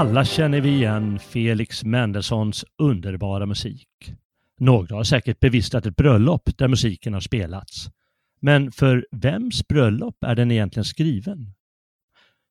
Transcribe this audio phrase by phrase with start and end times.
[0.00, 3.88] Alla känner vi igen Felix Mendelssohns underbara musik.
[4.58, 7.88] Några har säkert bevistat ett bröllop där musiken har spelats.
[8.40, 11.54] Men för vems bröllop är den egentligen skriven?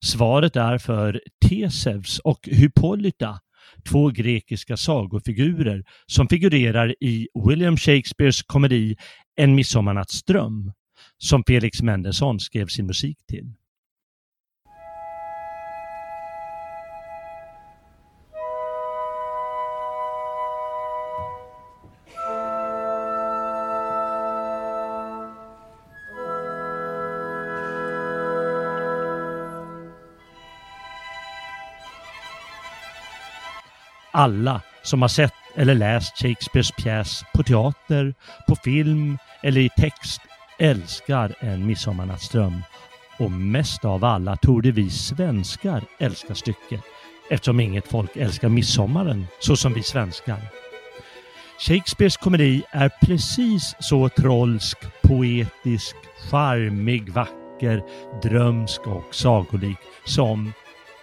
[0.05, 3.39] Svaret är för Tesevs och Hippolyta,
[3.89, 8.95] två grekiska sagofigurer som figurerar i William Shakespeares komedi
[9.35, 10.71] En midsommarnattsdröm,
[11.17, 13.53] som Felix Mendelssohn skrev sin musik till.
[34.11, 38.13] Alla som har sett eller läst Shakespeares pjäs på teater,
[38.47, 40.21] på film eller i text
[40.59, 42.61] älskar En midsommarnattsdröm.
[43.19, 46.81] Och mest av alla torde vi svenskar älska stycket
[47.29, 50.39] eftersom inget folk älskar midsommaren så som vi svenskar.
[51.59, 55.95] Shakespeares komedi är precis så trolsk, poetisk,
[56.31, 57.83] charmig, vacker,
[58.21, 60.53] drömsk och sagolik som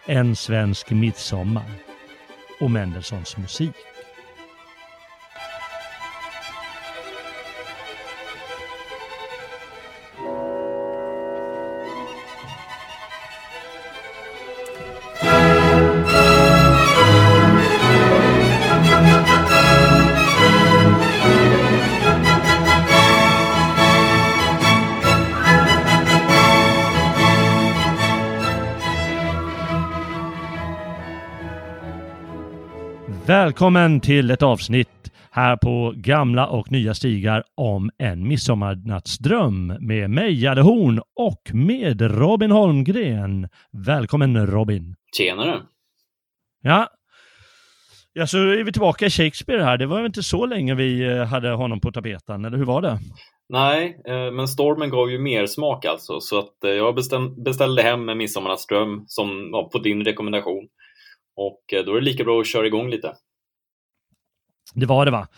[0.06, 1.85] En svensk midsommar
[2.58, 3.74] och Mendelssohns musik.
[33.46, 40.42] Välkommen till ett avsnitt här på gamla och nya stigar om en midsommarnattsdröm med mig,
[40.42, 43.48] Jalle Horn, och med Robin Holmgren.
[43.86, 44.94] Välkommen Robin!
[45.16, 45.62] Tjenare!
[46.62, 46.88] Ja,
[48.12, 49.78] ja så är vi tillbaka i Shakespeare här.
[49.78, 52.98] Det var inte så länge vi eh, hade honom på tapeten, eller hur var det?
[53.48, 56.94] Nej, eh, men stormen gav ju mer smak alltså, så att eh, jag
[57.44, 60.68] beställde hem en midsommarnattsdröm som var på din rekommendation.
[61.36, 63.12] Och då är det lika bra att köra igång lite.
[64.76, 65.28] Det var det va?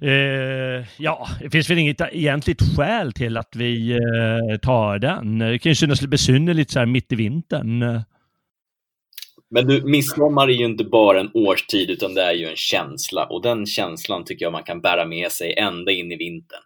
[0.00, 5.38] Eh, ja, det finns väl inget egentligt skäl till att vi eh, tar den.
[5.38, 8.02] Det kan ju synas lite besynnerligt så här mitt i vintern.
[9.50, 13.26] Men du, midsommar är ju inte bara en årstid utan det är ju en känsla
[13.26, 16.62] och den känslan tycker jag man kan bära med sig ända in i vintern.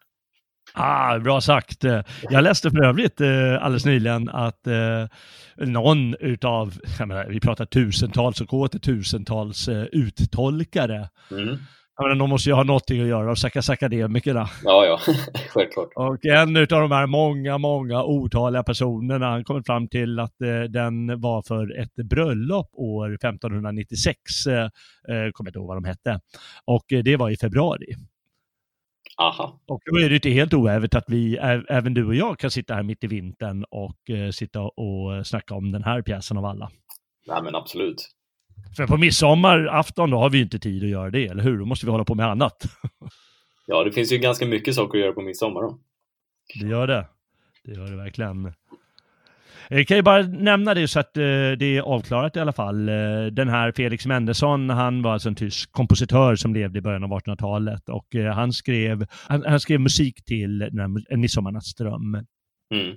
[0.75, 1.85] Ah, bra sagt.
[2.31, 5.07] Jag läste för övrigt eh, alldeles nyligen att eh,
[5.57, 11.09] någon utav, menar, vi pratar tusentals och åter tusentals eh, uttolkare.
[11.31, 11.59] Mm.
[11.97, 14.49] Jag menar, de måste ju ha någonting att göra, och stackars akademikerna.
[14.65, 15.15] Ja, ja,
[15.49, 15.89] självklart.
[15.95, 20.63] Och en utav de här många, många otaliga personerna, han kom fram till att eh,
[20.63, 24.17] den var för ett bröllop år 1596,
[24.47, 26.21] eh, eh, kommer inte ihåg vad de hette.
[26.65, 27.95] Och eh, det var i februari.
[29.19, 29.61] Aha.
[29.67, 31.37] Och då är det inte helt oävet att vi,
[31.69, 35.55] även du och jag, kan sitta här mitt i vintern och eh, sitta och snacka
[35.55, 36.71] om den här pjäsen av alla.
[37.27, 38.09] Nej, men absolut.
[38.77, 41.59] För på midsommarafton då har vi ju inte tid att göra det, eller hur?
[41.59, 42.63] Då måste vi hålla på med annat.
[43.67, 45.79] Ja, det finns ju ganska mycket saker att göra på midsommar då.
[46.61, 47.07] Det gör det.
[47.65, 48.53] Det gör det verkligen.
[49.69, 51.23] Jag kan ju bara nämna det så att eh,
[51.59, 52.89] det är avklarat i alla fall.
[52.89, 52.95] Eh,
[53.33, 57.11] den här Felix Mendelssohn, han var alltså en tysk kompositör som levde i början av
[57.11, 60.63] 1800-talet och eh, han, skrev, han, han skrev musik till
[61.11, 62.15] En midsommarnattsdröm.
[62.75, 62.97] Mm.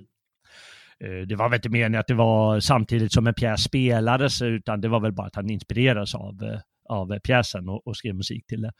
[1.04, 4.80] Eh, det var väl inte meningen att det var samtidigt som en pjäs spelades, utan
[4.80, 8.46] det var väl bara att han inspirerades av, eh, av pjäsen och, och skrev musik
[8.46, 8.72] till det.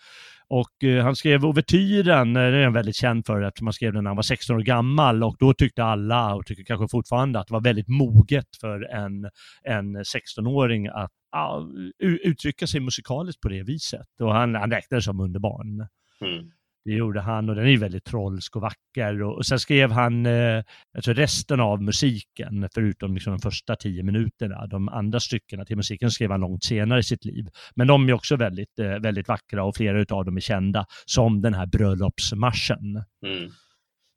[0.49, 3.73] Och eh, han skrev ouvertyren, den eh, det är han väldigt känd för eftersom han
[3.73, 6.89] skrev den när han var 16 år gammal och då tyckte alla, och tycker kanske
[6.89, 9.31] fortfarande, att det var väldigt moget för en,
[9.63, 14.21] en 16-åring att uh, uttrycka sig musikaliskt på det viset.
[14.21, 15.89] Och han, han räknades som underbarn.
[16.21, 16.51] Mm.
[16.87, 19.23] Det gjorde han och den är väldigt trolsk och vacker.
[19.23, 20.63] Och, och sen skrev han eh,
[20.97, 24.67] alltså resten av musiken, förutom liksom de första tio minuterna.
[24.67, 27.47] De andra styckena till musiken skrev han långt senare i sitt liv.
[27.75, 31.41] Men de är också väldigt, eh, väldigt vackra och flera av dem är kända, som
[31.41, 33.05] den här bröllopsmarschen.
[33.27, 33.51] Mm.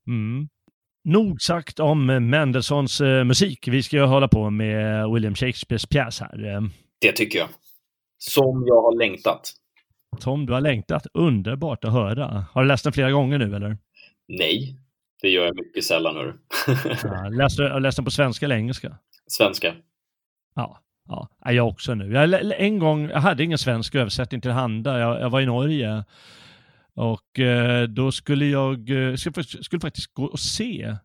[0.08, 0.48] Mm.
[1.04, 3.68] Nog sagt om Mendelssohns eh, musik.
[3.68, 6.70] Vi ska hålla på med William Shakespeares pjäs här.
[7.02, 7.50] Det tycker jag.
[8.18, 9.54] Som jag har längtat.
[10.20, 11.08] Tom, du har längtat.
[11.14, 12.46] Underbart att höra.
[12.52, 13.78] Har du läst den flera gånger nu eller?
[14.28, 14.76] Nej,
[15.22, 16.16] det gör jag mycket sällan.
[16.16, 16.36] Hör.
[17.04, 18.98] ja, läste, har du läst den på svenska eller engelska?
[19.28, 19.76] Svenska.
[20.56, 22.14] Ja, ja, jag också nu.
[22.14, 25.00] Jag, en gång, jag hade ingen svensk översättning till handa.
[25.00, 26.04] Jag, jag var i Norge
[26.94, 30.96] och eh, då skulle jag eh, skulle, skulle faktiskt gå och se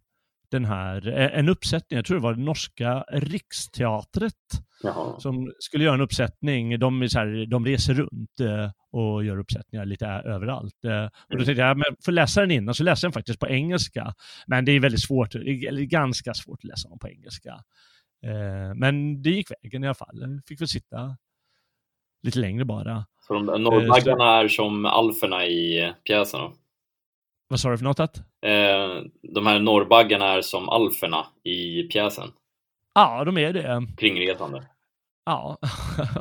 [0.51, 4.35] den här, eh, en uppsättning, jag tror det var det norska Riksteatret
[4.83, 5.21] Jaha.
[5.21, 6.79] som skulle göra en uppsättning.
[6.79, 10.85] De, så här, de reser runt eh, och gör uppsättningar lite överallt.
[10.85, 11.45] Eh, och då mm.
[11.45, 14.15] tänkte jag, men för läsa den innan så läser den faktiskt på engelska.
[14.47, 17.61] Men det är väldigt svårt, eller ganska svårt att läsa den på engelska.
[18.75, 20.21] Men det gick vägen i alla fall.
[20.21, 21.17] Jag fick väl sitta
[22.23, 23.07] lite längre bara.
[23.27, 26.41] Så de norrbaggarna är som alferna i pjäsen?
[26.41, 26.53] Då?
[27.55, 28.01] Vad sa du för något?
[28.01, 28.17] Att?
[28.19, 29.03] Eh,
[29.35, 32.29] de här norrbaggarna är som alferna i pjäsen.
[32.95, 33.87] Ja, de är det.
[33.97, 34.63] Kringresande.
[35.27, 35.59] Ja,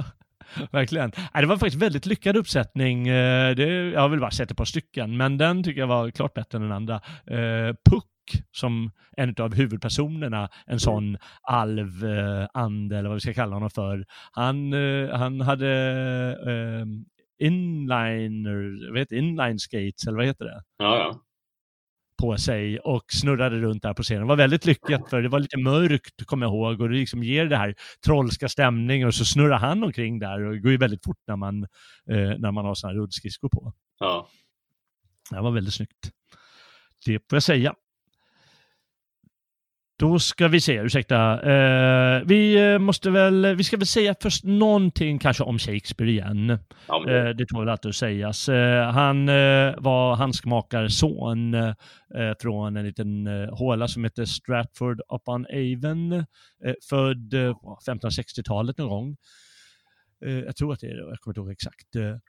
[0.72, 1.12] verkligen.
[1.34, 3.08] Det var faktiskt väldigt lyckad uppsättning.
[3.08, 6.12] Eh, det, jag har väl bara sett ett par stycken, men den tycker jag var
[6.12, 6.96] klart bättre än den andra.
[7.28, 8.06] Eh, Puck
[8.52, 10.80] som en av huvudpersonerna, en mm.
[10.80, 14.06] sån alv-ande eller vad vi ska kalla honom för.
[14.32, 14.74] Han,
[15.12, 15.68] han hade
[17.44, 20.64] inliner, vet, inline skates eller vad heter det?
[20.78, 21.22] Ja, ja.
[22.22, 24.22] På sig och snurrade runt där på scenen.
[24.22, 27.24] Det var väldigt lyckat för det var lite mörkt, kommer jag ihåg, och det liksom
[27.24, 27.76] ger det här
[28.06, 31.36] trollska stämningen och så snurrar han omkring där och det går ju väldigt fort när
[31.36, 31.64] man,
[32.10, 33.74] eh, när man har sådana här rullskridskor på.
[34.00, 34.28] Ja.
[35.30, 36.12] Det var väldigt snyggt.
[37.06, 37.76] Det får jag säga.
[40.04, 41.36] Då ska vi se, ursäkta.
[41.36, 46.60] Uh, vi eh, måste väl, vi ska väl säga först någonting kanske om Shakespeare igen.
[46.88, 48.50] Ja, uh, det tål alltid att sägas.
[48.50, 49.26] Uh, han
[49.78, 51.56] var handskmakarson
[52.42, 56.26] från en liten håla som heter Stratford upon Avon,
[56.90, 57.34] född
[57.88, 59.16] 1560-talet någon gång.
[60.20, 62.20] jag tror att det är det, jag kommer inte ihåg exakt.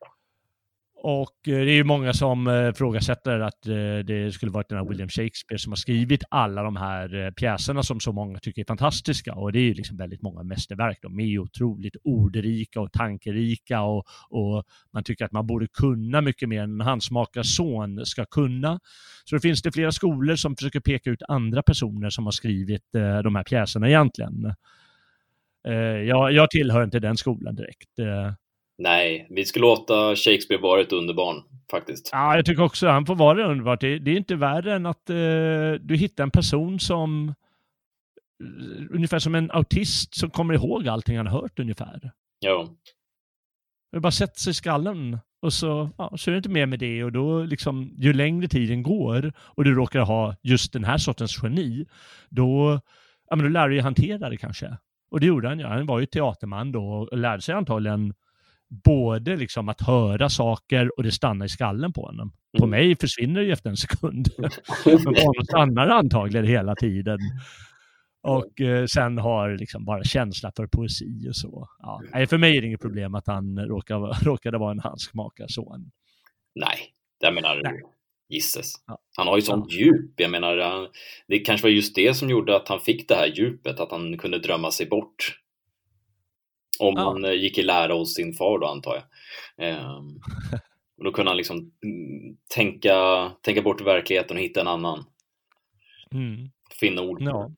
[1.07, 4.79] Och eh, det är ju många som eh, ifrågasätter att eh, det skulle varit den
[4.79, 8.67] här William Shakespeare som har skrivit alla de här pjäserna som så många tycker är
[8.67, 9.35] fantastiska.
[9.35, 10.99] Och det är ju liksom väldigt många mästerverk.
[11.03, 16.21] De är ju otroligt ordrika och tankerika och, och man tycker att man borde kunna
[16.21, 18.81] mycket mer än en handsmakarson ska kunna.
[19.25, 22.85] Så det finns det flera skolor som försöker peka ut andra personer som har skrivit
[23.25, 24.55] de här pjäserna egentligen.
[26.07, 27.89] Jag, jag tillhör inte den skolan direkt.
[28.79, 32.09] Nej, vi ska låta Shakespeare vara ett underbarn faktiskt.
[32.13, 33.81] Ja, jag tycker också att han får vara underbart.
[33.81, 39.19] Det, det är inte värre än att eh, du hittar en person som eh, ungefär
[39.19, 42.11] som en autist som kommer ihåg allting han har hört ungefär.
[42.39, 42.69] Ja.
[43.93, 46.79] Det bara sätter sig i skallen och så, ja, så är det inte mer med
[46.79, 50.99] det och då liksom ju längre tiden går och du råkar ha just den här
[50.99, 51.87] sortens geni,
[52.29, 52.81] då,
[53.31, 54.77] ja, men då lär du dig hantera det kanske.
[55.11, 55.67] Och det gjorde han ju.
[55.67, 58.15] Han var ju teaterman då och lärde sig antagligen
[58.69, 62.33] både liksom att höra saker och det stannar i skallen på honom.
[62.55, 62.61] Mm.
[62.61, 64.29] På mig försvinner det ju efter en sekund.
[64.85, 67.19] Men på honom stannar det antagligen hela tiden.
[68.23, 71.69] Och eh, sen har liksom bara känsla för poesi och så.
[71.79, 72.03] Ja.
[72.13, 75.91] Nej, för mig är det inget problem att han råkar, råkade vara en handskmakarson.
[76.55, 76.79] Nej,
[77.19, 77.83] jag menar, Nej.
[78.29, 78.73] gisses.
[78.87, 78.99] Ja.
[79.17, 79.79] Han har ju sånt ja.
[79.79, 80.13] djup.
[80.17, 80.89] Jag menar,
[81.29, 84.19] det kanske var just det som gjorde att han fick det här djupet, att han
[84.19, 85.44] kunde drömma sig bort
[86.81, 87.03] om ja.
[87.03, 89.05] han eh, gick i lära hos sin far då antar jag.
[89.69, 90.21] Ehm,
[90.99, 92.95] och då kunde han liksom mm, tänka,
[93.43, 95.05] tänka bort verkligheten och hitta en annan.
[96.13, 96.51] Mm.
[96.81, 97.23] Finna ord.
[97.23, 97.51] Ja.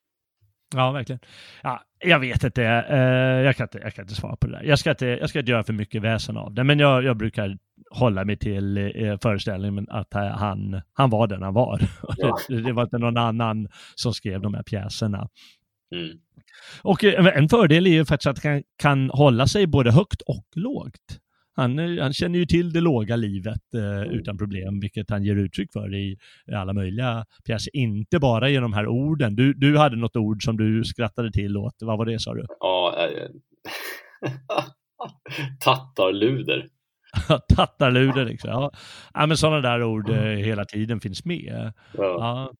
[0.75, 1.20] ja, verkligen.
[1.62, 2.62] Ja, jag vet inte.
[2.90, 3.78] Uh, jag, kan inte.
[3.78, 4.62] Jag kan inte svara på det där.
[4.62, 7.16] Jag ska inte, jag ska inte göra för mycket väsen av det, men jag, jag
[7.16, 7.58] brukar
[7.90, 11.80] hålla mig till uh, föreställningen att han, han var den han var.
[12.16, 12.38] Ja.
[12.49, 15.28] det, det var inte någon annan som skrev de här pjäserna.
[15.95, 16.19] Mm.
[16.83, 20.47] Och eh, en fördel är ju faktiskt att han kan hålla sig både högt och
[20.55, 21.21] lågt.
[21.57, 24.11] Han, eh, han känner ju till det låga livet eh, mm.
[24.11, 26.19] utan problem, vilket han ger uttryck för i
[26.52, 27.76] alla möjliga pjäser.
[27.76, 29.37] Inte bara genom de här orden.
[29.37, 31.75] Du, du hade något ord som du skrattade till åt.
[31.81, 32.47] Vad var det sa du?
[32.61, 33.28] Ja, äh,
[35.61, 36.69] Tattarluder.
[37.57, 38.51] Tattarluder liksom.
[38.51, 38.73] Ja.
[39.15, 41.73] ja, men sådana där ord eh, hela tiden finns med.
[41.93, 42.53] Ja.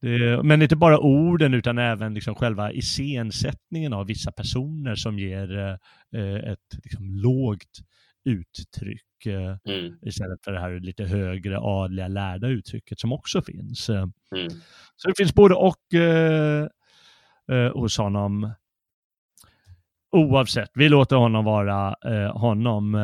[0.00, 5.58] det, men inte bara orden utan även liksom själva iscensättningen av vissa personer som ger
[6.16, 7.80] eh, ett liksom, lågt
[8.24, 9.98] uttryck eh, mm.
[10.02, 13.88] istället för det här lite högre adliga lärda uttrycket som också finns.
[13.88, 14.10] Mm.
[14.96, 16.68] Så det finns både och eh,
[17.52, 18.52] eh, hos honom.
[20.16, 22.94] Oavsett, vi låter honom vara eh, honom.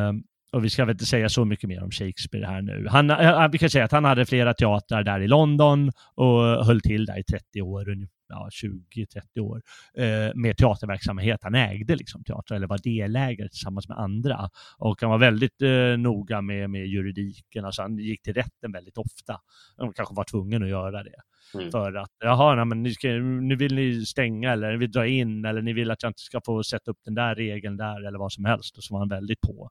[0.53, 2.87] Eh, och vi ska väl inte säga så mycket mer om Shakespeare här nu.
[2.89, 3.07] Han,
[3.51, 7.19] vi kan säga att han hade flera teatrar där i London och höll till där
[7.19, 7.85] i 30 år,
[8.29, 9.61] ja, 20-30 år,
[9.97, 11.39] eh, med teaterverksamhet.
[11.43, 14.49] Han ägde liksom teater eller var delägare tillsammans med andra.
[14.77, 18.97] Och han var väldigt eh, noga med, med juridiken, alltså han gick till rätten väldigt
[18.97, 19.41] ofta.
[19.77, 21.21] Han kanske var tvungen att göra det.
[21.53, 21.71] Mm.
[21.71, 25.07] För att, jaha, nej, men nu, ska, nu vill ni stänga eller ni vill dra
[25.07, 28.07] in eller ni vill att jag inte ska få sätta upp den där regeln där
[28.07, 28.77] eller vad som helst.
[28.77, 29.69] Och så var han väldigt på.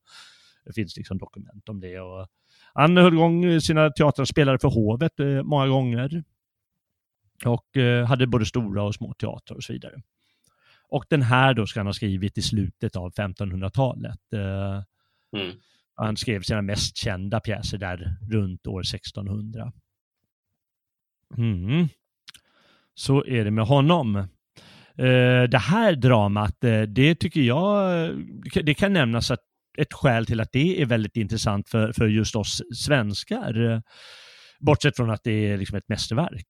[0.68, 2.00] Det finns liksom dokument om det.
[2.00, 2.26] Och
[2.74, 6.24] han höll igång sina teatrar, spelade för hovet eh, många gånger.
[7.44, 10.02] Och eh, hade både stora och små teatrar och så vidare.
[10.88, 14.32] Och den här då ska han ha skrivit i slutet av 1500-talet.
[14.32, 14.82] Eh,
[15.40, 15.56] mm.
[15.94, 19.72] Han skrev sina mest kända pjäser där runt år 1600.
[21.36, 21.88] Mm.
[22.94, 24.28] Så är det med honom.
[25.50, 26.56] Det här dramat,
[26.88, 28.10] det tycker jag,
[28.62, 29.47] det kan nämnas att
[29.78, 33.82] ett skäl till att det är väldigt intressant för, för just oss svenskar.
[34.60, 36.48] Bortsett från att det är liksom ett mästerverk.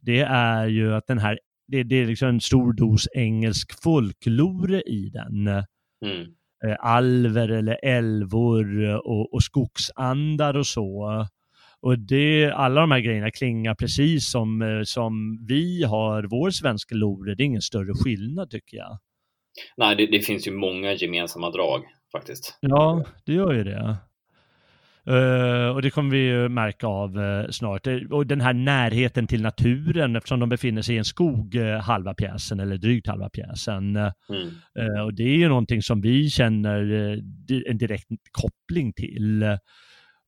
[0.00, 1.38] Det är ju att den här,
[1.68, 5.48] det, det är liksom en stor dos engelsk folklore i den.
[6.04, 6.26] Mm.
[6.78, 11.26] Alver eller älvor och, och skogsandar och så.
[11.80, 17.34] Och det, alla de här grejerna klingar precis som, som vi har vår svenska lore.
[17.34, 18.98] Det är ingen större skillnad tycker jag.
[19.76, 21.82] Nej, det, det finns ju många gemensamma drag
[22.16, 22.58] faktiskt.
[22.60, 23.96] Ja, det gör ju det.
[25.10, 27.86] Uh, och det kommer vi ju märka av uh, snart.
[28.10, 32.14] Och den här närheten till naturen eftersom de befinner sig i en skog uh, halva
[32.14, 33.96] pjäsen eller drygt halva pjäsen.
[33.96, 35.04] Mm.
[35.04, 36.82] och det är ju någonting som vi känner
[37.70, 39.44] en direkt koppling till.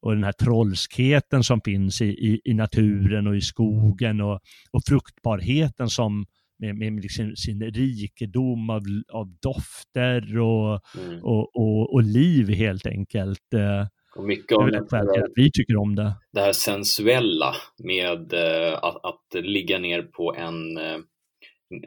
[0.00, 4.40] och den här trollskheten som finns i, i, i naturen och i skogen och,
[4.70, 6.26] och fruktbarheten som
[6.58, 11.24] med, med liksom sin rikedom av, av dofter och, mm.
[11.24, 13.54] och, och, och, liv helt enkelt.
[13.54, 13.86] Eh,
[14.16, 16.14] och mycket av det, det att vi tycker om det.
[16.32, 20.98] Det här sensuella med uh, att, att, ligga ner på en, uh,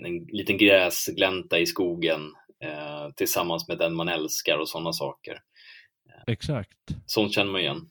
[0.06, 2.22] en liten gräsglänta i skogen
[3.16, 5.40] tillsammans med den man älskar och sådana saker.
[6.28, 6.78] Exakt.
[7.06, 7.90] Sånt känner man igen.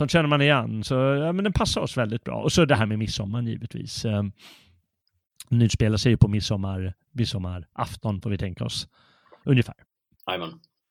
[0.00, 0.84] Sånt känner man igen.
[0.84, 2.42] Så ja, men den passar oss väldigt bra.
[2.42, 4.04] Och så det här med midsommar givetvis.
[4.04, 4.32] Um,
[5.48, 8.88] den utspelar sig ju på midsommar, midsommarafton får vi tänka oss.
[9.44, 9.74] Ungefär.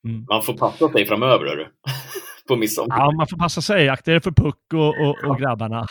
[0.05, 0.25] Mm.
[0.29, 1.65] Man får passa sig framöver, hörru.
[2.47, 2.97] på midsommar.
[2.97, 3.89] Ja, man får passa sig.
[3.89, 5.85] Akta er för Puck och, och, och grabbarna.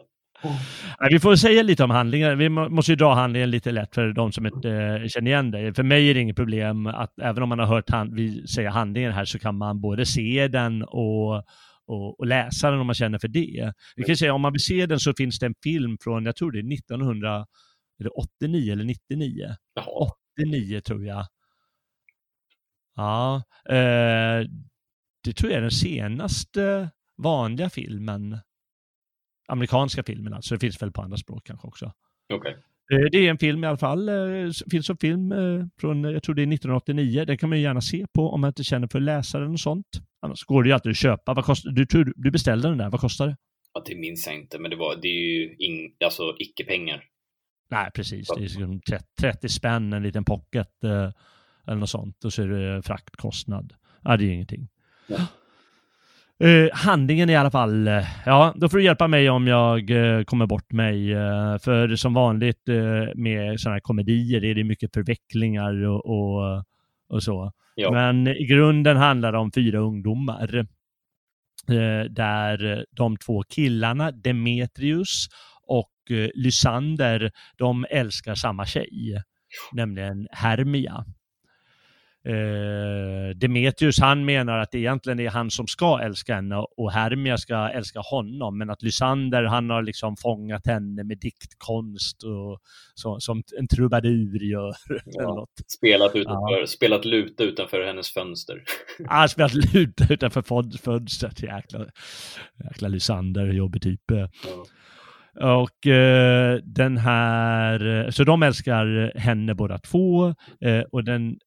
[1.10, 2.38] vi får säga lite om handlingen.
[2.38, 5.74] Vi måste ju dra handlingen lite lätt för de som inte äh, känner igen det.
[5.74, 8.70] För mig är det inget problem att även om man har hört hand, vi säga
[8.70, 11.44] handlingen här så kan man både se den och,
[11.86, 13.72] och, och läsa den om man känner för det.
[13.96, 16.36] Vi kan säga om man vill se den så finns det en film från, jag
[16.36, 19.56] tror det är 1989 eller 99.
[19.74, 20.10] Jaha.
[20.40, 21.26] 89 tror jag.
[22.96, 24.48] Ja, eh,
[25.24, 28.38] det tror jag är den senaste vanliga filmen.
[29.48, 31.92] Amerikanska filmen alltså, det finns väl på andra språk kanske också.
[32.34, 32.54] Okay.
[32.92, 34.06] Eh, det är en film i alla fall.
[34.06, 37.24] Det eh, finns en film eh, från, jag tror det är 1989.
[37.24, 39.52] Den kan man ju gärna se på om man inte känner för att läsa den
[39.52, 39.86] och sånt.
[40.24, 41.34] Annars går det ju alltid att köpa.
[41.34, 43.36] Vad kostar, du, du, beställde den där, vad kostar det?
[43.74, 47.04] Ja, det minns jag inte, men det, var, det är ju in, alltså icke-pengar.
[47.70, 48.28] Nej, precis.
[48.28, 51.10] Det är liksom 30, 30 spänn, en liten pocket eh,
[51.66, 52.24] eller något sånt.
[52.24, 53.74] Och så är det fraktkostnad.
[54.02, 54.68] Ja, det är ingenting.
[55.06, 55.18] Ja.
[56.44, 57.90] Uh, handlingen i alla fall,
[58.26, 61.14] ja, då får du hjälpa mig om jag uh, kommer bort mig.
[61.60, 62.66] för som vanligt
[63.14, 66.64] med sådana här komedier är det mycket förvecklingar och, och,
[67.14, 67.52] och så.
[67.74, 67.90] Ja.
[67.90, 70.66] Men i grunden handlar det om fyra ungdomar.
[72.08, 75.26] där de två killarna, Demetrius
[75.66, 75.92] och
[76.34, 79.22] Lysander, de älskar samma tjej,
[79.72, 81.04] nämligen Hermia.
[82.26, 87.38] Eh, Demetrius han menar att det egentligen är han som ska älska henne och Hermia
[87.38, 92.60] ska älska honom men att Lysander han har liksom fångat henne med diktkonst och
[92.94, 94.74] så, som en trubadur gör.
[95.04, 96.66] Ja, spelat, utanför, ja.
[96.66, 98.62] spelat luta utanför hennes fönster.
[98.98, 100.42] Ja, spelat luta utanför
[100.78, 101.42] fönstret.
[101.42, 101.86] Jäkla,
[102.64, 104.00] jäkla Lysander, jobbig typ.
[104.10, 104.28] Ja.
[105.58, 111.38] Och eh, den här, så de älskar henne båda två eh, och den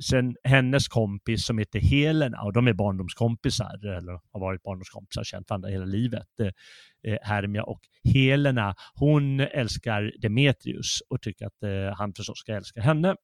[0.00, 5.50] sen hennes kompis som heter Helena och de är barndomskompisar eller har varit barndomskompisar, känt
[5.50, 6.28] varandra hela livet.
[6.40, 12.52] Eh, eh, Hermia och Helena, hon älskar Demetrius och tycker att eh, han förstås ska
[12.52, 13.16] älska henne.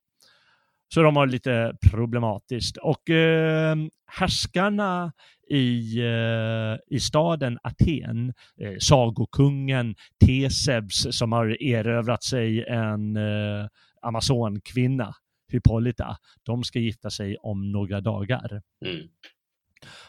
[0.95, 2.77] Så de har lite problematiskt.
[2.77, 3.77] Och eh,
[4.07, 5.13] härskarna
[5.51, 9.95] i, eh, i staden Aten, eh, sagokungen
[10.27, 13.67] Tesebs som har erövrat sig en eh,
[14.03, 15.15] amazonkvinna,
[15.53, 18.63] Hippolyta, de ska gifta sig om några dagar.
[18.87, 19.09] Mm.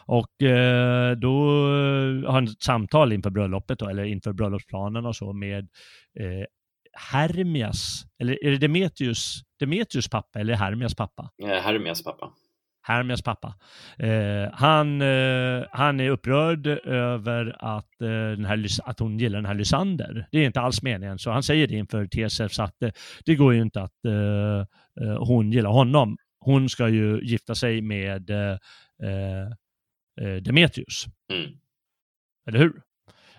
[0.06, 1.46] Och eh, då
[2.26, 5.68] har han ett samtal inför bröllopet då, eller inför bröllopsplanen och så med
[6.20, 6.44] eh,
[6.92, 11.30] Hermias, eller är det Demetrius, Demetrius pappa eller Hermias pappa?
[11.42, 12.32] Hermias pappa.
[12.82, 13.54] Hermias pappa.
[13.98, 19.46] Eh, han, eh, han är upprörd över att, eh, den här, att hon gillar den
[19.46, 20.28] här Lysander.
[20.30, 22.90] Det är inte alls meningen, så han säger det inför Tesef, så att eh,
[23.24, 24.66] det går ju inte att eh, eh,
[25.18, 26.16] hon gillar honom.
[26.38, 28.30] Hon ska ju gifta sig med
[30.42, 31.04] Demetrius.
[31.32, 31.50] Mm.
[32.46, 32.82] Eller hur?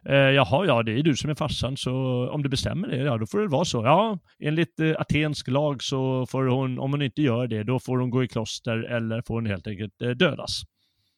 [0.05, 1.93] Eh, jaha, ja, det är du som är farsan, så
[2.29, 3.83] om du bestämmer det, ja, då får det vara så.
[3.83, 7.98] Ja, enligt eh, atensk lag så får hon, om hon inte gör det, då får
[7.98, 10.62] hon gå i kloster eller får hon helt enkelt eh, dödas.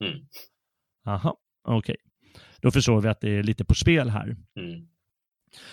[0.03, 0.19] Mm.
[1.05, 1.37] Aha,
[1.67, 1.77] okej.
[1.77, 1.95] Okay.
[2.61, 4.35] Då förstår vi att det är lite på spel här.
[4.59, 4.87] Mm.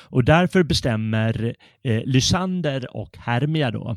[0.08, 3.96] Och därför bestämmer eh, Lysander och Hermia då,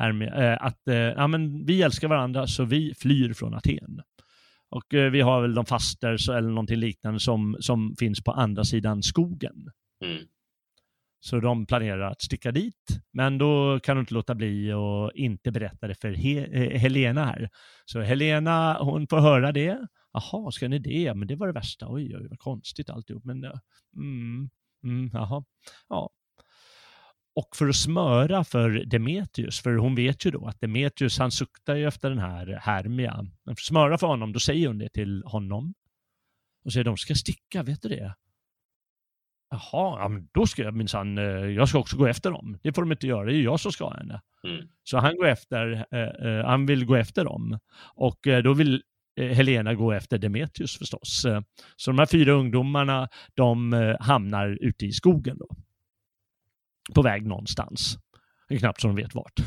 [0.00, 4.00] Hermia, eh, att eh, ja, men vi älskar varandra så vi flyr från Aten.
[4.70, 8.64] Och eh, vi har väl de faster eller någonting liknande som, som finns på andra
[8.64, 9.70] sidan skogen.
[10.04, 10.24] Mm.
[11.20, 15.52] Så de planerar att sticka dit, men då kan de inte låta bli och inte
[15.52, 17.48] berätta det för He Helena här.
[17.84, 19.78] Så Helena, hon får höra det.
[20.12, 21.14] Jaha, ska ni det?
[21.14, 21.86] Men det var det värsta.
[21.88, 23.24] Oj, oj, vad konstigt alltihop.
[23.24, 23.44] Men,
[23.96, 24.50] mm,
[24.84, 25.44] mm, jaha.
[25.88, 26.10] Ja,
[27.34, 31.74] och för att smöra för Demetrius, för hon vet ju då att Demetrius han suktar
[31.74, 33.16] ju efter den här Hermia.
[33.44, 35.74] Men för att smöra för honom, då säger hon det till honom.
[36.64, 38.14] Och säger de ska sticka, vet du det?
[39.50, 42.58] Jaha, ja, men då ska jag minsann, eh, jag ska också gå efter dem.
[42.62, 44.20] Det får de inte göra, det är jag som ska ha henne.
[44.44, 44.68] Mm.
[44.84, 47.58] Så han går efter, eh, eh han vill gå efter dem.
[47.94, 48.82] Och eh, då vill
[49.16, 51.26] eh, Helena gå efter Demetrius förstås.
[51.76, 55.48] Så de här fyra ungdomarna, de hamnar ute i skogen då
[56.94, 57.98] på väg någonstans.
[58.48, 59.40] Det är knappt som de vet vart.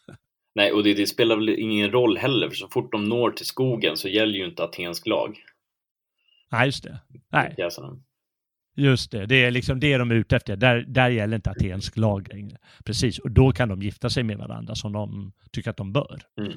[0.54, 3.46] Nej, och det, det, spelar väl ingen roll heller, för så fort de når till
[3.46, 5.38] skogen så gäller ju inte atensk lag.
[6.52, 6.98] Nej, just det.
[7.28, 7.56] Nej.
[8.76, 10.56] Just det, det är liksom det de är ute efter.
[10.56, 12.56] Där, där gäller inte atensk lag längre.
[12.84, 16.20] Precis, och då kan de gifta sig med varandra som de tycker att de bör.
[16.38, 16.52] Mm.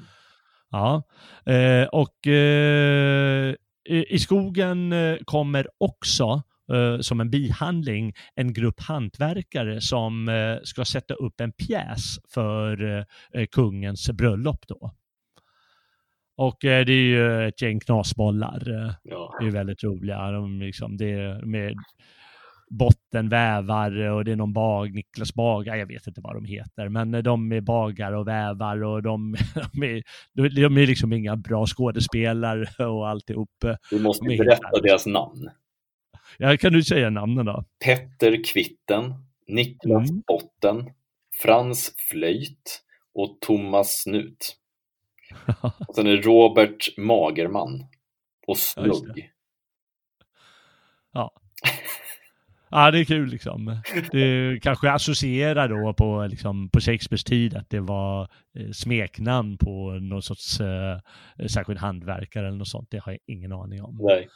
[0.72, 1.04] Ja,
[1.46, 3.56] eh, och eh,
[3.90, 6.44] i skogen eh, kommer också
[6.74, 13.06] eh, som en bihandling en grupp hantverkare som eh, ska sätta upp en pjäs för
[13.34, 14.94] eh, kungens bröllop då.
[16.38, 18.86] Och eh, det är ju ett gäng knasbollar.
[18.86, 19.38] Eh, ja.
[19.40, 20.32] Det är väldigt roliga.
[20.32, 21.76] De, liksom, det är med
[22.70, 27.24] bottenvävare och det är någon bag, Niklas Bagar, jag vet inte vad de heter, men
[27.24, 29.36] de är bagare och vävar och de,
[29.74, 30.04] de, är,
[30.34, 33.50] de är liksom inga bra skådespelare och alltihop.
[33.90, 35.50] Du måste berätta deras namn.
[36.38, 37.66] Ja, kan du säga namnen då?
[37.86, 39.14] Petter Kvitten,
[39.48, 40.24] Niklas mm.
[40.28, 40.94] Botten,
[41.42, 44.56] Frans Flöjt och Thomas Snut.
[45.88, 47.86] och sen är det Robert Magerman
[48.48, 49.32] och Snugg.
[51.12, 51.32] Ja,
[52.70, 52.92] ja.
[52.92, 53.82] det är kul liksom.
[54.12, 58.22] Det kanske associerar då på, liksom, på Shakespeares tid att det var
[58.56, 61.00] eh, smeknamn på någon sorts eh,
[61.48, 62.92] särskild hantverkare eller något sånt.
[62.92, 63.98] Det har jag ingen aning om.
[64.02, 64.28] Nej.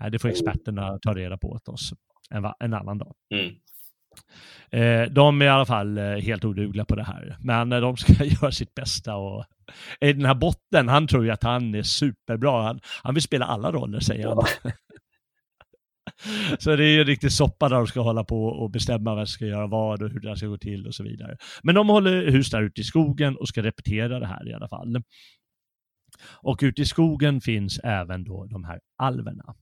[0.00, 1.92] Nej, det får experterna ta reda på åt oss
[2.30, 3.14] en, en annan dag.
[3.34, 3.54] Mm.
[4.70, 7.36] Eh, de är i alla fall eh, helt odugliga på det här.
[7.40, 9.44] Men de ska göra sitt bästa och
[10.00, 12.62] i den här botten, han tror ju att han är superbra.
[12.62, 14.38] Han, han vill spela alla roller säger han.
[14.62, 14.70] Ja.
[16.58, 19.32] Så det är ju riktigt soppa där de ska hålla på och bestämma vem som
[19.32, 21.36] ska göra vad och hur det ska gå till och så vidare.
[21.62, 24.68] Men de håller hus där ute i skogen och ska repetera det här i alla
[24.68, 25.02] fall.
[26.42, 29.54] Och ute i skogen finns även då de här alverna.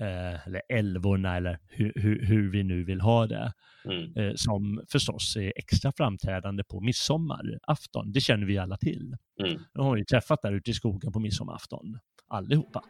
[0.00, 3.52] Eh, eller älvorna eller hur, hur, hur, vi nu vill ha det.
[3.84, 4.16] Mm.
[4.16, 8.12] Eh, som förstås är extra framträdande på midsommarafton.
[8.12, 9.16] Det känner vi alla till.
[9.44, 9.62] Mm.
[9.74, 12.84] De har ju träffat där ute i skogen på midsommarafton, allihopa.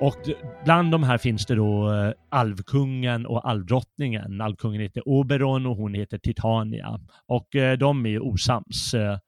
[0.00, 0.16] Och
[0.64, 4.40] bland de här finns det då eh, alvkungen och alvdrottningen.
[4.40, 7.00] Alvkungen heter Oberon och hon heter Titania.
[7.26, 9.18] Och eh, de är osams eh,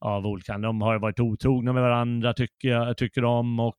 [0.00, 3.76] av olika De har varit otrogna med varandra tycker, jag, tycker de och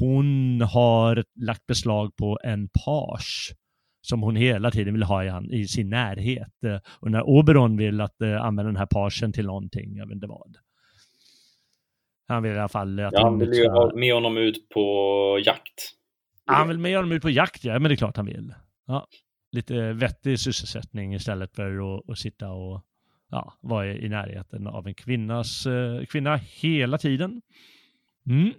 [0.00, 3.54] hon har lagt beslag på en page
[4.02, 6.82] som hon hela tiden vill ha i, i sin närhet.
[7.00, 10.56] Och när Oberon vill att använda den här pagen till någonting, jag vet inte vad.
[12.28, 15.38] Han vill i alla fall att ja, han vill ju ha med honom ut på
[15.44, 15.94] jakt.
[16.46, 18.54] Han vill med honom ut på jakt, ja, men det är klart han vill.
[18.86, 19.06] Ja,
[19.52, 22.82] lite vettig sysselsättning istället för att, att sitta och
[23.30, 27.42] ja, vara i närheten av en kvinnas, eh, kvinna hela tiden.
[28.26, 28.52] Mm.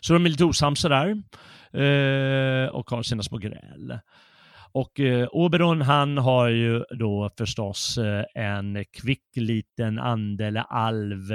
[0.00, 1.08] Så de är lite osams där
[1.72, 3.98] eh, och har sina små gräl.
[4.72, 11.32] Och eh, Oberon han har ju då förstås eh, en kvick liten ande eller alv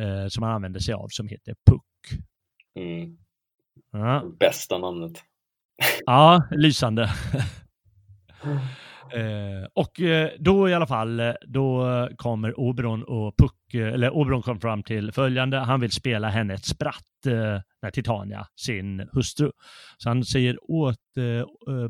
[0.00, 2.22] eh, som han använder sig av som heter Puck.
[2.78, 3.16] Mm.
[3.92, 4.32] Ja.
[4.38, 5.12] Bästa namnet.
[6.06, 7.10] ja, lysande.
[9.12, 14.10] Eh, och eh, då i alla fall, eh, då kommer Oberon och Puck, eh, eller
[14.10, 19.50] Oberon kommer fram till följande, han vill spela henne ett spratt, eh, Titania, sin hustru.
[19.98, 21.46] Så han säger åt eh,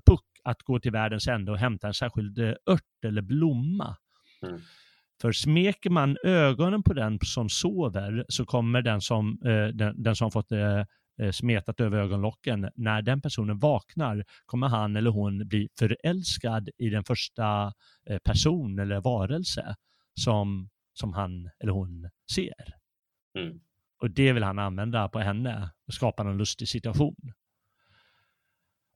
[0.06, 3.96] Puck att gå till världens ände och hämta en särskild ört eller blomma.
[4.46, 4.60] Mm.
[5.22, 10.16] För smeker man ögonen på den som sover så kommer den som, eh, den, den,
[10.16, 10.84] som fått eh,
[11.20, 16.90] eh, smetat över ögonlocken, när den personen vaknar kommer han eller hon bli förälskad i
[16.90, 17.72] den första
[18.24, 19.76] person eller varelse
[20.14, 22.74] som, som han eller hon ser.
[23.38, 23.60] Mm.
[24.00, 27.32] Och det vill han använda på henne och skapa en lustig situation.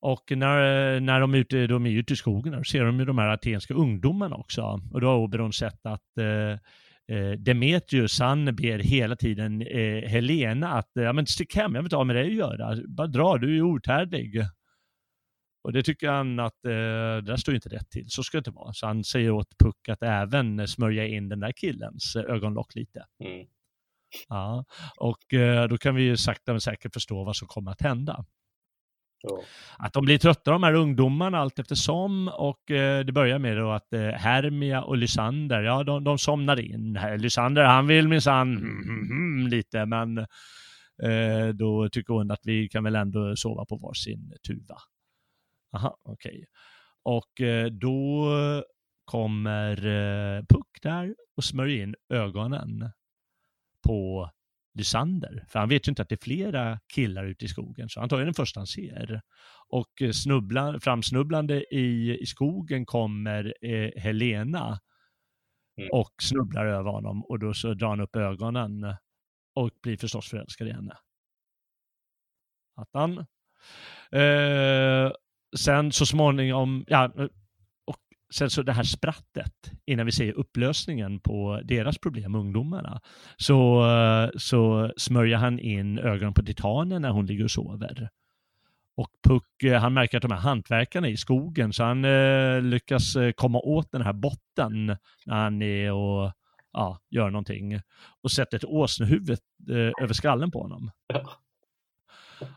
[0.01, 3.05] Och när, när de är ute, de är ute i skogen då ser de ju
[3.05, 4.81] de här atenska ungdomarna också.
[4.93, 10.73] Och då har Oberon sett att eh, eh, Demetrius, han ber hela tiden eh, Helena
[10.73, 13.39] att, ja men stick hem, jag vill inte ha med dig att göra, bara dra,
[13.39, 14.43] du är outhärdlig.
[15.65, 18.41] Och det tycker han att eh, det där står inte rätt till, så ska det
[18.41, 18.73] inte vara.
[18.73, 23.05] Så han säger åt Puck att även smörja in den där killens ögonlock lite.
[23.25, 23.47] Mm.
[24.29, 24.65] Ja,
[24.97, 28.25] och eh, då kan vi ju sakta men säkert förstå vad som kommer att hända.
[29.29, 29.41] Ja.
[29.79, 33.71] Att de blir trötta de här ungdomarna allt eftersom och eh, det börjar med då
[33.71, 36.99] att eh, Hermia och Lysander, ja de, de somnar in.
[37.19, 40.19] Lysander han vill minsann mm, mm, mm, lite men
[41.03, 44.77] eh, då tycker hon att vi kan väl ändå sova på varsin tuva.
[45.73, 46.31] Aha, okej.
[46.31, 46.45] Okay.
[47.03, 48.29] Och eh, då
[49.05, 52.91] kommer eh, Puck där och smörjer in ögonen
[53.87, 54.31] på
[54.77, 55.45] Lysander.
[55.49, 58.09] För han vet ju inte att det är flera killar ute i skogen, så han
[58.09, 59.21] tar ju den första han ser.
[59.69, 64.81] Och eh, snubbla, framsnubblande i, i skogen kommer eh, Helena
[65.79, 65.91] mm.
[65.93, 68.95] och snubblar över honom och då så drar han upp ögonen
[69.55, 70.97] och blir förstås förälskad i henne.
[72.77, 73.19] Attan.
[74.13, 75.13] Eh,
[75.57, 77.13] sen så småningom, ja,
[78.31, 83.01] sen så det här sprattet, innan vi ser upplösningen på deras problem, ungdomarna,
[83.37, 83.85] så,
[84.37, 88.11] så smörjer han in ögonen på titanen när hon ligger och sover.
[88.97, 92.63] Och Puck, eh, han märker att de här hantverkarna är i skogen, så han eh,
[92.63, 94.87] lyckas eh, komma åt den här botten
[95.27, 96.33] när han är och
[96.73, 97.81] ja, gör någonting.
[98.23, 99.39] Och sätter ett åsnehuvud
[99.71, 100.91] eh, över skallen på honom.
[101.07, 101.31] Ja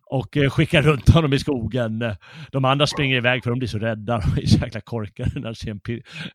[0.05, 2.15] och eh, skickar runt honom i skogen.
[2.51, 4.19] De andra springer iväg för de blir så rädda.
[4.35, 5.81] De är så jäkla korkade när de ser en,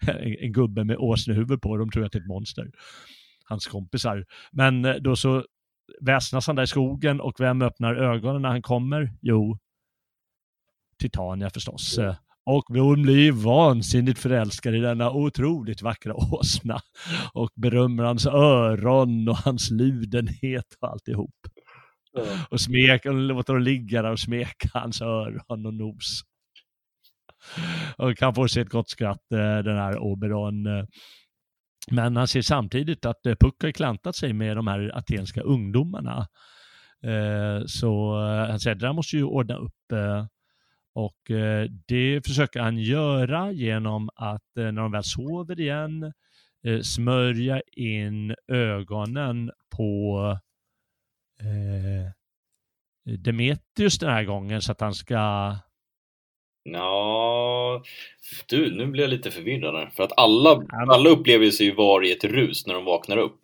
[0.00, 1.76] en, en gubbe med åsnehuvud på.
[1.76, 2.70] De tror att det är ett monster.
[3.44, 4.24] Hans kompisar.
[4.52, 5.44] Men eh, då så
[6.00, 9.12] väsnas han där i skogen och vem öppnar ögonen när han kommer?
[9.22, 9.58] Jo,
[10.98, 11.98] Titania förstås.
[12.46, 16.80] Och hon blir vansinnigt förälskad i denna otroligt vackra åsna
[17.32, 21.34] och berömmer hans öron och hans ludenhet och alltihop.
[22.16, 22.38] Mm.
[22.50, 26.22] Och smeka, låter dem ligga där och smeka hans öron och nos.
[27.96, 30.66] Och kan få sig ett gott skratt, eh, den här Oberon.
[30.66, 30.84] Eh.
[31.90, 36.26] Men han ser samtidigt att eh, Puck har klantat sig med de här atenska ungdomarna.
[37.66, 38.16] Så
[38.48, 39.92] han säger att det där måste ju ordna upp.
[40.94, 41.18] Och
[41.86, 46.12] det försöker han göra genom att när de väl sover igen
[46.82, 50.38] smörja in ögonen på
[53.18, 55.16] Demetrius den här gången så att han ska
[56.70, 57.82] Ja,
[58.48, 59.90] du, nu blir jag lite förvirrad här.
[59.96, 63.40] För att alla, alla upplever sig ju vara i ett rus när de vaknar upp.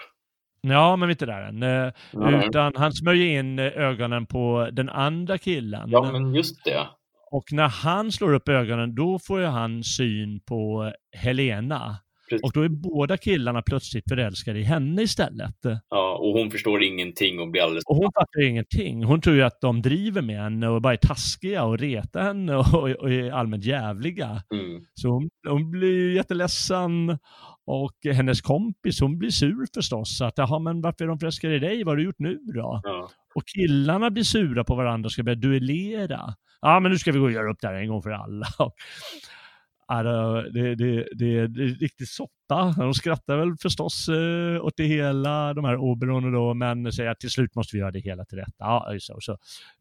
[0.61, 1.63] Ja, men inte där än.
[1.63, 2.49] Mm.
[2.49, 5.91] Utan han smörjer in ögonen på den andra killen.
[5.91, 6.87] Ja, men just det.
[7.31, 11.97] Och när han slår upp ögonen, då får ju han syn på Helena.
[12.31, 12.43] Precis.
[12.45, 15.57] Och då är båda killarna plötsligt förälskade i henne istället.
[15.90, 17.85] Ja, och hon förstår ingenting och blir alldeles...
[17.85, 19.05] Och hon fattar ingenting.
[19.05, 22.57] Hon tror ju att de driver med henne och bara är taskiga och retar henne
[22.57, 24.43] och, och är allmänt jävliga.
[24.55, 24.85] Mm.
[24.95, 27.19] Så hon, hon blir jätteledsen
[27.66, 30.21] och hennes kompis, hon blir sur förstås.
[30.21, 31.85] Att, jaha, men varför är de förälskade i dig?
[31.85, 32.81] Vad har du gjort nu då?
[32.85, 33.11] Ja.
[33.35, 36.35] Och killarna blir sura på varandra och ska börja duellera.
[36.61, 38.47] Ja, men nu ska vi gå och göra upp det här en gång för alla.
[39.90, 42.74] Det, det, det, det är riktigt soppa.
[42.76, 47.20] De skrattar väl förstås eh, åt det hela, de här Oberon då, men säger att
[47.20, 48.55] till slut måste vi göra det hela till rätta.
[48.59, 49.33] Ja, så, så.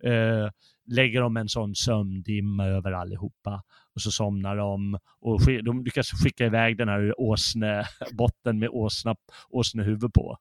[0.10, 0.50] Eh,
[0.86, 3.64] lägger de en sån sömndimma över allihopa
[3.96, 9.16] och så somnar de och de lyckas skicka iväg den här åsnebotten med åsna,
[9.50, 10.38] åsnehuvud på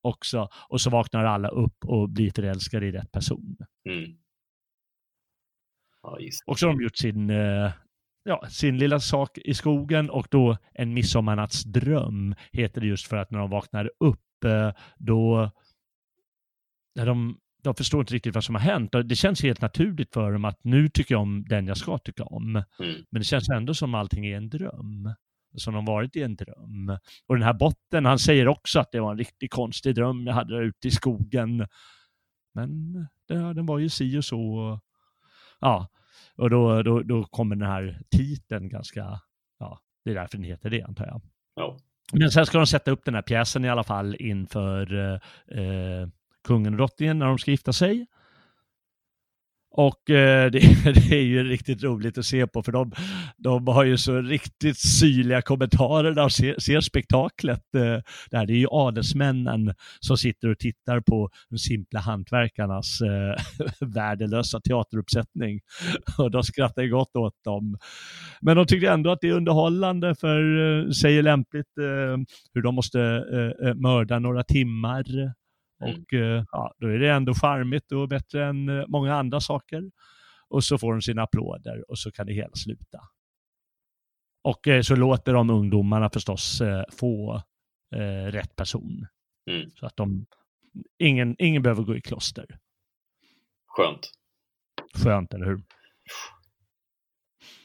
[0.00, 0.48] också.
[0.68, 3.56] Och så vaknar alla upp och blir förälskade i rätt person.
[3.88, 4.16] Mm.
[6.02, 7.72] Ja, och så har de gjort sin eh,
[8.24, 13.30] ja, sin lilla sak i skogen och då en midsommarnattsdröm heter det just för att
[13.30, 15.50] när de vaknar upp eh, då
[16.94, 18.92] när de, de förstår inte riktigt vad som har hänt.
[19.04, 22.24] Det känns helt naturligt för dem att nu tycker jag om den jag ska tycka
[22.24, 22.56] om.
[22.56, 23.04] Mm.
[23.10, 25.14] Men det känns ändå som allting är en dröm.
[25.56, 26.98] Som de varit i en dröm.
[27.26, 30.34] Och den här botten, han säger också att det var en riktigt konstig dröm jag
[30.34, 31.66] hade där ute i skogen.
[32.54, 32.92] Men
[33.28, 34.80] det, den var ju si och så.
[35.60, 35.88] Ja,
[36.34, 39.20] och då, då, då kommer den här titeln ganska,
[39.58, 41.20] ja, det är därför den heter det antar jag.
[41.54, 41.76] Ja.
[42.12, 45.14] Men sen ska de sätta upp den här pjäsen i alla fall inför eh,
[45.60, 46.08] eh
[46.44, 48.06] kungen och drottningen när de ska gifta sig.
[49.72, 52.92] Och eh, det, det, är ju riktigt roligt att se på för de,
[53.36, 57.74] de har ju så riktigt syrliga kommentarer när de ser, ser spektaklet.
[57.76, 57.98] Eh,
[58.30, 58.46] där.
[58.46, 63.42] Det är ju adelsmännen som sitter och tittar på de simpla hantverkarnas eh,
[63.94, 65.60] värdelösa teateruppsättning.
[66.18, 67.78] Och de skrattar ju gott åt dem.
[68.40, 72.16] Men de tycker ändå att det är underhållande för eh, säger lämpligt eh,
[72.54, 75.04] hur de måste eh, eh mörda några timmar
[75.80, 79.90] och eh, ja, då är det ändå charmigt och bättre än eh, många andra saker.
[80.48, 83.00] Och så får de sina applåder och så kan det hela sluta.
[84.42, 87.42] Och eh, så låter de ungdomarna förstås få
[88.26, 89.06] rätt person.
[89.50, 89.70] Mm.
[89.70, 90.26] Så att de,
[90.98, 92.58] ingen, ingen behöver gå i kloster.
[93.66, 94.10] Skönt.
[94.94, 95.62] Skönt, eller hur?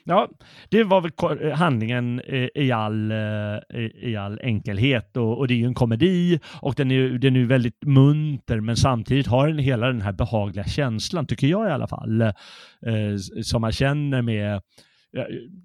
[0.07, 0.29] Ja,
[0.69, 5.53] det var väl eh, handlingen eh, i all, eh, i all enkelhet och, och det
[5.53, 9.57] är ju en komedi och den är, den är väldigt munter men samtidigt har den
[9.57, 12.33] hela den här behagliga känslan, tycker jag i alla fall, eh,
[13.43, 14.61] som man känner med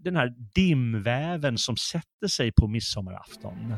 [0.04, 3.74] den här dimväven som sätter sig på midsommarafton.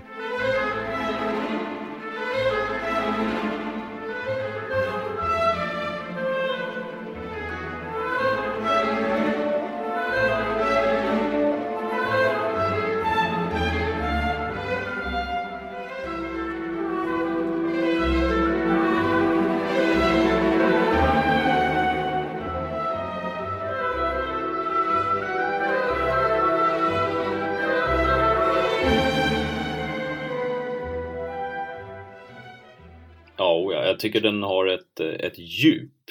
[34.03, 36.11] Tycker den har ett, ett djup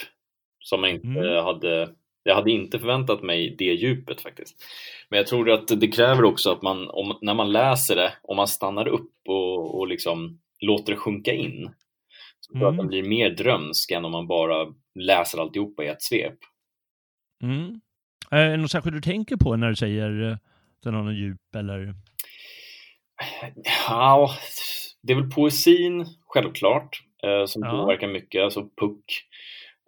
[0.60, 1.44] som jag inte mm.
[1.44, 4.64] hade jag hade inte förväntat mig det djupet faktiskt.
[5.10, 8.38] Men jag tror att det kräver också att man, om, när man läser det, om
[8.38, 11.72] man stannar upp och, och liksom låter det sjunka in,
[12.40, 12.88] så jag att den mm.
[12.88, 16.38] blir mer drömsk än om man bara läser alltihopa i ett svep.
[17.44, 17.82] Mm.
[18.32, 20.40] Är det något särskilt du tänker på när du säger att
[20.84, 21.96] den har något djup eller?
[23.88, 24.32] Ja,
[25.02, 27.11] det är väl poesin, självklart eh,
[27.48, 27.72] som ja.
[27.72, 29.06] påverkar mycket, alltså Puck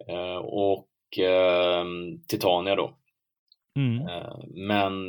[0.08, 1.84] eh, och eh,
[2.28, 2.96] Titania då.
[3.78, 4.04] Mm.
[4.68, 5.08] Men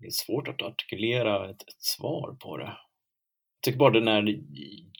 [0.00, 2.64] det är svårt att artikulera ett, ett svar på det.
[2.64, 4.22] Jag tycker bara den är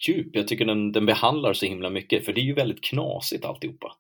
[0.06, 3.44] djup, jag tycker den, den behandlar så himla mycket, för det är ju väldigt knasigt
[3.44, 3.92] alltihopa.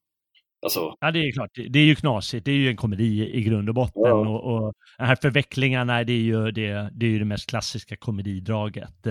[0.62, 0.96] Alltså...
[1.00, 1.50] Ja, det är klart.
[1.68, 2.44] Det är ju knasigt.
[2.44, 4.02] Det är ju en komedi i grund och botten.
[4.02, 4.28] Ja.
[4.28, 7.96] Och, och de här förvecklingarna, det är ju det, det, är ju det mest klassiska
[7.96, 9.06] komedidraget.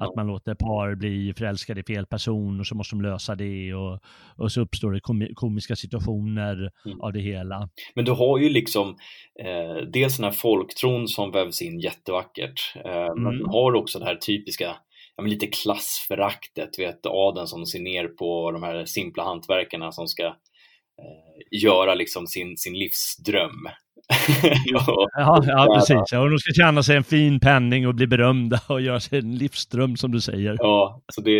[0.00, 3.74] Att man låter par bli förälskade i fel person och så måste de lösa det
[3.74, 4.00] och,
[4.36, 5.00] och så uppstår det
[5.34, 7.00] komiska situationer mm.
[7.00, 7.68] av det hela.
[7.94, 8.96] Men du har ju liksom
[9.44, 13.22] eh, dels den här folktron som vävs in jättevackert, eh, mm.
[13.22, 14.76] men du har också det här typiska
[15.16, 20.24] ja, lite klassföraktet, vet adeln som ser ner på de här simpla hantverkarna som ska
[20.24, 23.68] eh, göra liksom sin, sin livsdröm.
[24.64, 25.08] ja,
[25.46, 26.12] ja, precis.
[26.12, 29.34] Och de ska tjäna sig en fin penning och bli berömda och göra sig en
[29.34, 30.56] livsdröm som du säger.
[30.58, 31.38] Ja, så det,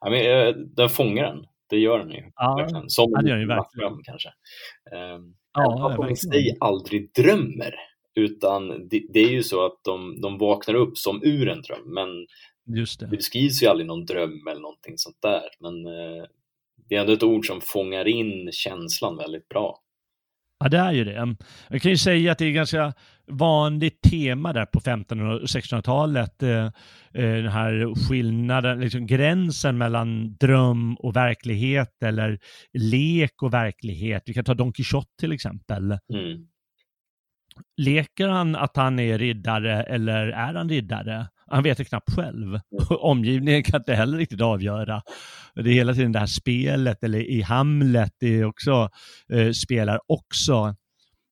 [0.00, 1.46] ja, men, eh, den fångar den.
[1.70, 2.22] Det gör den ju.
[2.34, 2.90] Ja, verkligen.
[2.90, 4.02] Som ja, det gör den verkligen.
[4.02, 4.28] kanske.
[5.14, 7.74] Um, ja, de i sig aldrig drömmer,
[8.14, 11.94] utan det, det, är ju så att de, de vaknar upp som ur en dröm,
[11.94, 12.08] men
[12.76, 13.06] Just det.
[13.06, 15.42] det beskrivs ju aldrig någon dröm eller någonting sånt där.
[15.60, 16.24] Men uh,
[16.88, 19.78] det är ändå ett ord som fångar in känslan väldigt bra.
[20.62, 21.36] Ja, det är ju det.
[21.68, 22.92] Jag kan ju säga att det är ganska
[23.26, 26.42] vanligt tema där på 1500 och 1600-talet.
[26.42, 26.70] Eh, eh,
[27.12, 32.38] den här skillnaden, liksom gränsen mellan dröm och verklighet eller
[32.72, 34.22] lek och verklighet.
[34.26, 35.84] Vi kan ta Don Quijote till exempel.
[35.84, 36.46] Mm.
[37.76, 41.26] Leker han att han är riddare eller är han riddare?
[41.52, 42.48] Han vet det knappt själv.
[42.48, 42.60] Mm.
[42.90, 45.02] Omgivningen kan inte heller riktigt avgöra.
[45.54, 48.90] Det är hela tiden det här spelet, eller i Hamlet, det är också,
[49.32, 50.74] eh, spelar också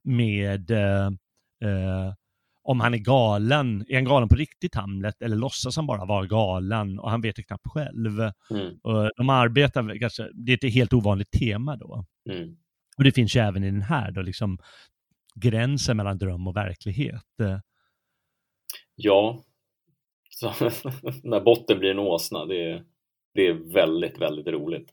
[0.05, 1.07] med eh,
[1.65, 2.15] eh,
[2.63, 6.27] om han är galen, är han galen på riktigt Hamlet eller låtsas han bara vara
[6.27, 8.21] galen och han vet det knappt själv.
[8.51, 8.79] Mm.
[8.83, 12.05] Och de arbetar, kanske, det är ett helt ovanligt tema då.
[12.31, 12.57] Mm.
[12.97, 14.59] Och det finns ju även i den här då, liksom
[15.35, 17.25] gränsen mellan dröm och verklighet.
[18.95, 19.45] Ja,
[20.41, 20.53] så,
[21.23, 22.83] när botten blir en åsna, det är,
[23.35, 24.89] det är väldigt, väldigt roligt.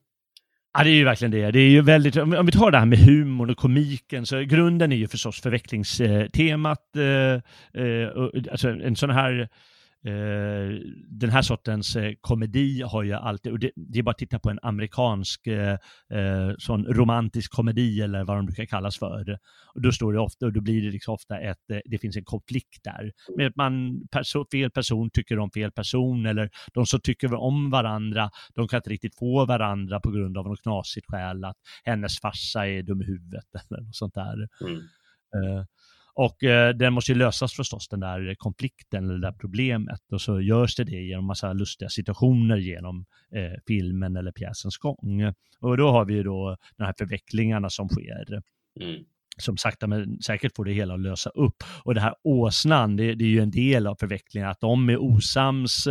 [0.78, 1.52] Ja, det är ju verkligen det.
[1.52, 4.92] Det är ju väldigt, om vi tar det här med humorn och komiken, så grunden
[4.92, 6.96] är ju förstås förvecklingstemat.
[6.96, 8.10] Eh, eh,
[8.52, 9.50] alltså en sån här
[10.08, 14.18] Eh, den här sortens eh, komedi har ju alltid, och det, det, är bara att
[14.18, 15.78] titta på en amerikansk eh,
[16.14, 19.40] eh, sån romantisk komedi eller vad de brukar kallas för.
[19.76, 22.18] Och då står det ofta, och då blir det liksom ofta ett, eh, det finns
[22.18, 23.12] en konflikt där.
[23.38, 27.70] Med att man, perso, fel person tycker om fel person eller de som tycker om
[27.70, 32.20] varandra, de kan inte riktigt få varandra på grund av något knasigt skäl, att hennes
[32.20, 34.48] farsa är dum i huvudet eller något sånt där.
[34.62, 34.82] Mm.
[36.18, 40.00] Och eh, den måste ju lösas förstås, den där konflikten eller det där problemet.
[40.12, 45.34] Och så görs det det genom massa lustiga situationer genom eh, filmen eller pjäsens gång.
[45.60, 48.42] Och då har vi ju då de här förvecklingarna som sker.
[48.82, 49.04] Mm
[49.38, 51.64] som sakta men säkert får det hela att lösa upp.
[51.84, 54.98] Och det här åsnan, det, det är ju en del av förvecklingen, att de är
[54.98, 55.88] osams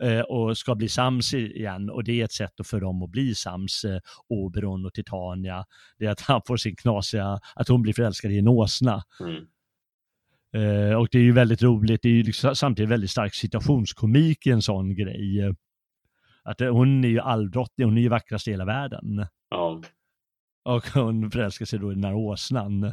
[0.00, 1.90] eh, och ska bli sams igen.
[1.90, 5.64] Och det är ett sätt för dem att bli sams, eh, Oberon och Titania.
[5.98, 9.02] Det är att han får sin knasiga, att hon blir förälskad i en åsna.
[9.20, 9.44] Mm.
[10.52, 14.46] Eh, och det är ju väldigt roligt, det är ju liksom samtidigt väldigt stark situationskomik
[14.46, 15.54] i en sån grej.
[16.44, 19.26] Att eh, hon är ju alldrottning, hon är ju vackrast i hela världen.
[19.50, 19.80] Ja.
[20.64, 22.92] Och hon förälskar sig då i den här åsnan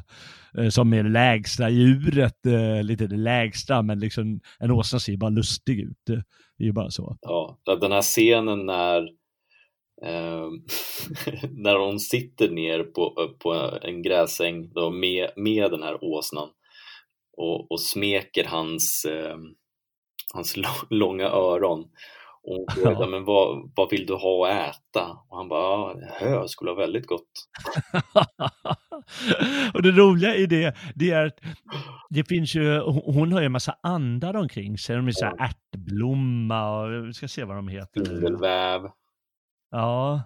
[0.58, 5.12] eh, som är det lägsta djuret, eh, lite det lägsta, men liksom en åsna ser
[5.12, 5.98] ju bara lustig ut.
[6.06, 7.18] Det är ju bara så.
[7.22, 9.02] Ja, den här scenen när
[10.02, 10.48] eh,
[11.52, 16.50] när hon sitter ner på, på en gräsäng då med, med den här åsnan
[17.38, 19.38] och, och smeker hans, eh,
[20.34, 20.56] hans
[20.90, 21.86] långa öron.
[22.44, 23.08] Och hon frågar, ja.
[23.08, 25.18] men vad, vad vill du ha att äta?
[25.30, 27.32] Och han bara, hö skulle vara väldigt gott.
[29.74, 31.40] och det roliga i det, det är att
[32.10, 34.96] det finns ju, hon har ju en massa andar omkring sig.
[34.96, 38.06] De är så här ärtblomma och vi ska se vad de heter.
[38.06, 38.82] Spindelväv.
[39.72, 40.24] Ja.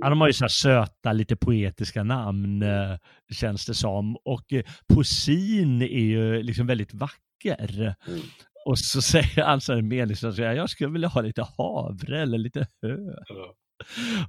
[0.00, 2.96] Ja, de har ju så här söta, lite poetiska namn, eh,
[3.32, 4.16] känns det som.
[4.16, 4.62] Och eh,
[4.94, 7.94] Posin är ju liksom väldigt vacker.
[8.06, 8.20] Mm.
[8.66, 12.66] Och så säger han så här meningslöst, jag skulle vilja ha lite havre eller lite
[12.82, 12.94] hö.
[12.94, 13.50] Mm.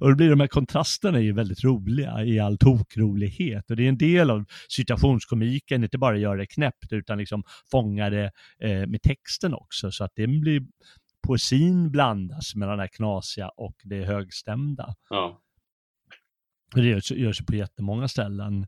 [0.00, 3.70] Och då blir de här kontrasterna ju väldigt roliga i all tokrolighet.
[3.70, 8.10] Och det är en del av situationskomiken, inte bara göra det knäppt utan liksom fånga
[8.10, 9.90] det eh, med texten också.
[9.90, 10.60] Så att det blir
[11.26, 14.94] poesin blandas mellan det här knasiga och det högstämda.
[15.10, 15.40] Ja.
[16.74, 18.66] Det görs, görs på jättemånga ställen.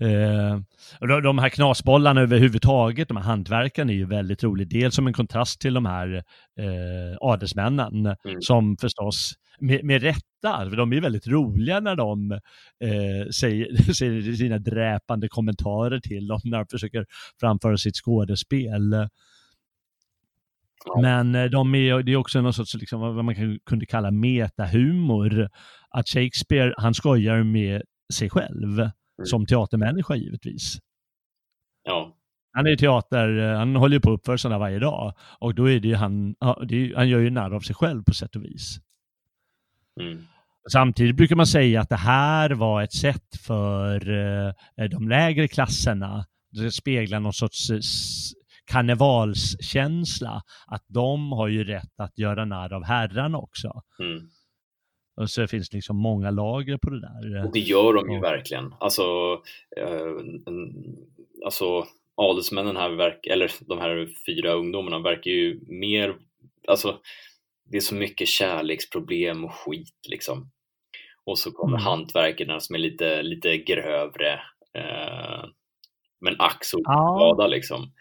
[0.00, 0.60] Eh,
[1.22, 4.70] de här knasbollarna överhuvudtaget, de här hantverkarna är ju väldigt roligt.
[4.70, 6.14] Dels som en kontrast till de här
[6.58, 8.16] eh, adelsmännen mm.
[8.40, 14.32] som förstås med, med rätta, för de är väldigt roliga när de eh, säger, säger
[14.32, 17.06] sina dräpande kommentarer till dem när de försöker
[17.40, 19.08] framföra sitt skådespel.
[21.02, 25.48] Men eh, de är, det är också någon sorts, liksom, vad man kunde kalla metahumor.
[25.90, 28.90] Att Shakespeare, han skojar med sig själv mm.
[29.24, 30.78] som teatermänniska givetvis.
[31.84, 32.16] Ja.
[32.52, 35.14] Han är teater, eh, han håller ju på att uppföra sådana varje dag.
[35.38, 36.34] Och då är det ju han,
[36.96, 38.78] han gör ju narr av sig själv på sätt och vis.
[40.00, 40.26] Mm.
[40.72, 44.10] Samtidigt brukar man säga att det här var ett sätt för
[44.76, 47.70] eh, de lägre klasserna, det speglar någon sorts
[48.72, 53.82] karnevalskänsla, att de har ju rätt att göra narr av herrarna också.
[53.98, 54.28] Mm.
[55.16, 57.44] Och så finns det liksom många lager på det där.
[57.46, 58.24] Och det gör de ju och...
[58.24, 58.74] verkligen.
[58.80, 59.02] Alltså,
[59.76, 60.16] eh,
[61.44, 66.16] alltså adelsmännen här, verk, eller de här fyra ungdomarna verkar ju mer,
[66.68, 66.98] alltså
[67.64, 70.50] det är så mycket kärleksproblem och skit liksom.
[71.24, 71.84] Och så kommer mm.
[71.84, 74.32] hantverkarna som är lite, lite grövre,
[74.74, 75.44] eh,
[76.20, 77.46] men ack så ja.
[77.46, 77.92] liksom.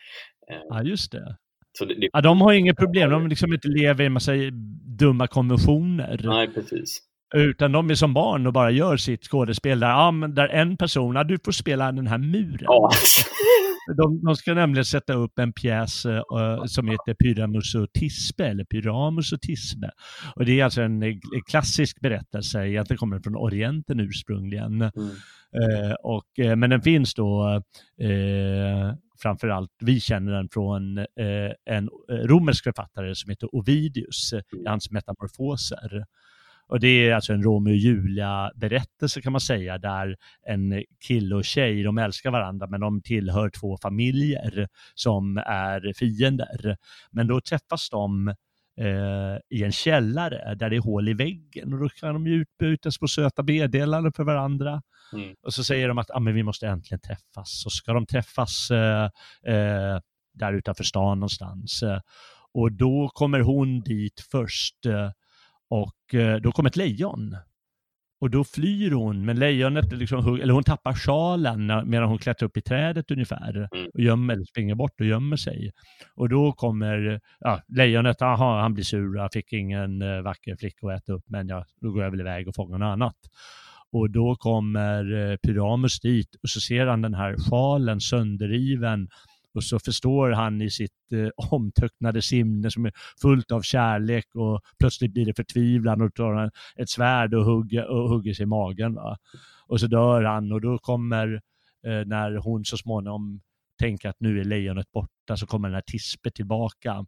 [0.51, 1.37] Eh, ja, just det.
[1.77, 2.09] Så det, det...
[2.13, 4.31] Ja, de har inget problem, de liksom inte lever i en massa
[4.99, 6.21] dumma konventioner.
[6.23, 7.01] Nej, precis.
[7.35, 10.77] Utan de är som barn och bara gör sitt skådespel där, ja, men där en
[10.77, 12.59] person, ja, du får spela den här muren.
[12.61, 12.91] Ja.
[13.97, 18.63] De, de, ska nämligen sätta upp en pjäs uh, som heter Pyramus och Tisbe, eller
[18.63, 19.91] Pyramus och Tisbe.
[20.35, 21.19] Och det är alltså en, en
[21.49, 24.81] klassisk berättelse, egentligen kommer den från Orienten ursprungligen.
[24.81, 24.91] Mm.
[25.61, 27.61] Uh, och, uh, men den finns då
[27.97, 31.05] framför allt, vi känner den från
[31.65, 36.05] en romersk författare som heter Ovidius, i hans metamorfoser.
[36.71, 40.15] Och det är alltså en Romeo och Julia-berättelse kan man säga, där
[40.47, 46.77] en kille och tjej, de älskar varandra men de tillhör två familjer som är fiender.
[47.11, 48.35] Men då träffas de eh,
[49.49, 52.97] i en källare där det är hål i väggen och då kan de ju utbytas
[52.97, 54.81] på söta meddelanden för varandra.
[55.13, 55.35] Mm.
[55.43, 57.61] Och så säger de att ah, men vi måste äntligen träffas.
[57.63, 59.03] Så ska de träffas eh,
[59.55, 59.99] eh,
[60.33, 61.83] där utanför stan någonstans.
[62.53, 65.11] Och då kommer hon dit först eh,
[65.69, 67.37] och eh, då kommer ett lejon.
[68.21, 72.57] Och då flyr hon, men lejonet, liksom, eller hon tappar sjalen medan hon klättrar upp
[72.57, 73.55] i trädet ungefär.
[73.55, 73.89] Mm.
[73.93, 75.71] Och gömmer, springer bort och gömmer sig.
[76.15, 80.87] Och då kommer ja, lejonet, aha, han blir sur, jag fick ingen eh, vacker flicka
[80.87, 83.17] att äta upp, men ja, då går jag väl iväg och fångar något annat.
[83.91, 89.07] Och då kommer eh, Pyramus dit och så ser han den här sjalen sönderriven
[89.53, 94.61] och så förstår han i sitt eh, omtöcknade sinne som är fullt av kärlek och
[94.79, 98.45] plötsligt blir det förtvivlan och tar han ett svärd och hugger, och hugger sig i
[98.45, 98.93] magen.
[98.93, 99.17] Va?
[99.67, 101.33] Och så dör han och då kommer,
[101.87, 103.41] eh, när hon så småningom
[103.79, 107.05] tänker att nu är lejonet borta, så kommer den här Tispe tillbaka.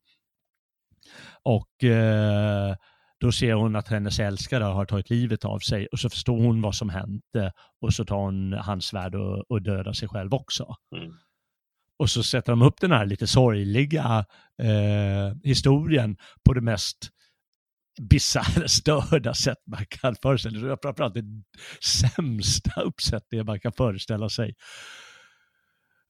[1.43, 2.75] Och eh,
[3.19, 6.61] då ser hon att hennes älskare har tagit livet av sig och så förstår hon
[6.61, 7.23] vad som hänt
[7.81, 10.75] och så tar hon hans svärd och, och dödar sig själv också.
[10.95, 11.13] Mm.
[11.99, 14.25] Och så sätter de upp den här lite sorgliga
[14.61, 17.09] eh, historien på det mest
[18.01, 20.77] bisarra, störda sätt man kan föreställa sig.
[20.81, 21.23] Framförallt det
[21.83, 24.55] sämsta uppsättningen man kan föreställa sig.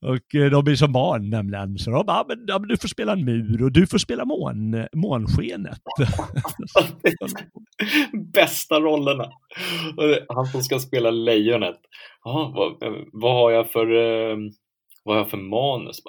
[0.06, 2.88] Och eh, de är som barn nämligen, så de bara, men, ja, men du får
[2.88, 5.80] spela en mur och du får spela mån, månskenet.
[8.34, 9.32] Bästa rollerna.
[10.30, 11.80] Han som ska spela lejonet.
[12.24, 14.38] Ja, vad, eh, vad har jag för eh,
[15.04, 16.02] vad har jag för manus?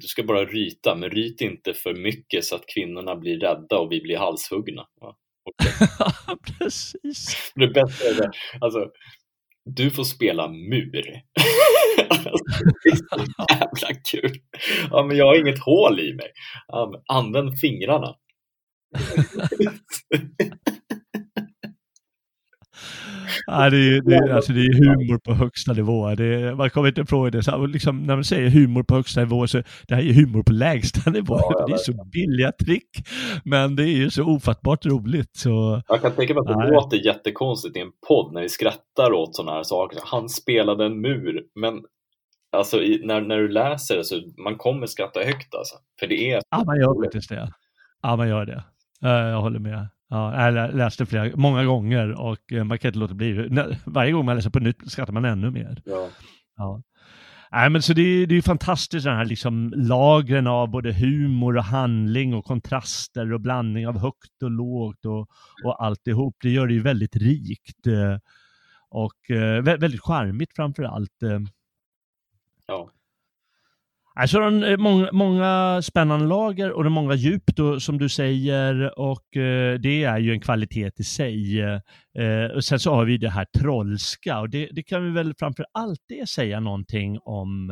[0.00, 3.92] Du ska bara ryta, men ryt inte för mycket så att kvinnorna blir rädda och
[3.92, 4.86] vi blir halshuggna.
[5.00, 5.72] Ja, okay.
[6.58, 7.52] Precis.
[7.54, 8.30] Det bästa är det,
[8.60, 8.90] alltså,
[9.64, 11.22] du får spela mur.
[12.08, 12.44] alltså,
[12.84, 14.32] det är så jävla kul.
[14.90, 16.30] Ja, men jag har inget hål i mig.
[16.68, 18.14] Ja, använd fingrarna.
[23.46, 26.14] ja, det, är, det, alltså det är humor på högsta nivå.
[26.14, 27.42] Det, man kommer inte ifrån det.
[27.42, 30.52] Så, liksom, när man säger humor på högsta nivå så det här är humor på
[30.52, 31.38] lägsta nivå.
[31.40, 32.90] Ja, det är så billiga trick.
[33.44, 35.36] Men det är ju så ofattbart roligt.
[35.36, 36.72] Så, jag kan tänka mig att det nej.
[36.72, 39.98] låter jättekonstigt i en podd när vi skrattar åt sådana här saker.
[40.04, 41.74] Han spelade en mur, men
[42.52, 45.76] Alltså i, när, när du läser det så man kommer skratta högt alltså.
[46.00, 46.42] För det är...
[46.50, 47.52] Ja, man gör faktiskt det.
[48.02, 48.64] Ja, man gör det.
[49.00, 49.88] Jag håller med.
[50.10, 53.48] Ja, jag läste flera, många gånger och eh, man kan inte låta bli.
[53.84, 55.82] Varje gång man läser på nytt skrattar man ännu mer.
[55.84, 56.08] Ja.
[56.56, 56.82] ja.
[57.52, 61.56] Nej, men så det, är, det är fantastiskt den här liksom lagren av både humor
[61.56, 65.28] och handling och kontraster och blandning av högt och lågt och,
[65.64, 66.36] och alltihop.
[66.42, 68.18] Det gör det ju väldigt rikt eh,
[68.88, 71.22] och eh, väldigt charmigt framför allt.
[72.66, 72.90] Ja.
[74.20, 78.08] Alltså det är många, många spännande lager och det är många djup då, som du
[78.08, 81.60] säger och eh, det är ju en kvalitet i sig.
[81.60, 85.34] Eh, och sen så har vi det här trollska och det, det kan vi väl
[85.38, 87.70] framför allt det säga någonting om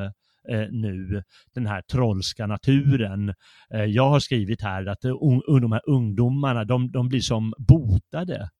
[0.48, 1.22] eh, nu,
[1.54, 3.34] den här trollska naturen.
[3.74, 8.50] Eh, jag har skrivit här att un, de här ungdomarna, de, de blir som botade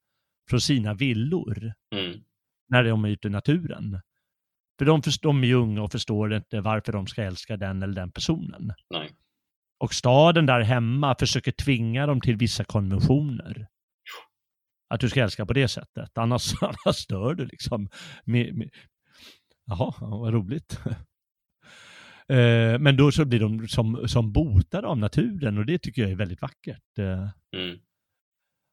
[0.51, 2.21] från sina villor Mm.
[2.69, 4.01] när de är ute i naturen.
[4.79, 7.95] För de, de är ju unga och förstår inte varför de ska älska den eller
[7.95, 8.73] den personen.
[8.91, 9.11] Nej.
[9.79, 13.67] Och staden där hemma försöker tvinga dem till vissa konventioner.
[14.89, 17.89] Att du ska älska på det sättet, annars, annars stör du liksom.
[18.25, 18.71] Med, med...
[19.67, 20.81] Jaha, vad roligt.
[22.29, 26.11] Eh, Men då så blir de som, som botade av naturen och det tycker jag
[26.11, 26.99] är väldigt vackert.
[26.99, 27.79] Eh, Mm.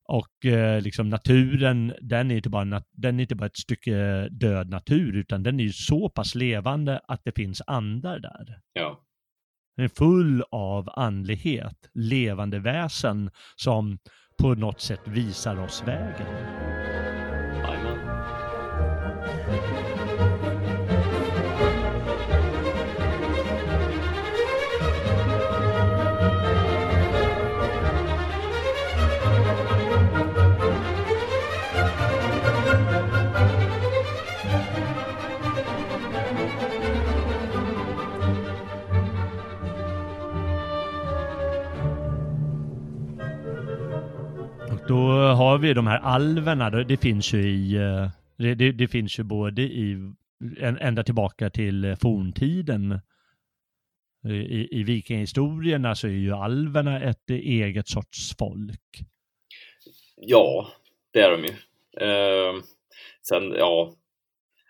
[0.06, 4.70] Och eh, liksom naturen, den är, inte bara, den är inte bara ett stycke död
[4.70, 8.60] natur, utan den är ju så pass levande att det finns andar där.
[8.74, 9.04] Ja.
[9.76, 14.00] Den är full av andlighet, levande väsen som
[14.42, 16.73] på något sätt visar oss vägen.
[44.88, 49.20] Då har vi de här alverna, det finns ju i, eh, det, det, det finns
[49.20, 50.12] ju både i,
[50.60, 53.00] ända tillbaka till eh, forntiden.
[54.26, 59.00] I, i vikingahistorierna så är ju alverna ett eh, eget sorts folk.
[60.16, 60.68] Ja,
[61.12, 61.54] det är de ju.
[62.08, 62.54] Eh,
[63.30, 63.94] sen, ja,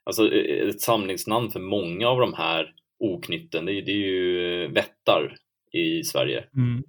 [0.03, 5.36] alltså ett samlingsnamn för många av de här oknytten, det, är- det är ju vättar
[5.72, 6.43] i Sverige.
[6.55, 6.84] Mm.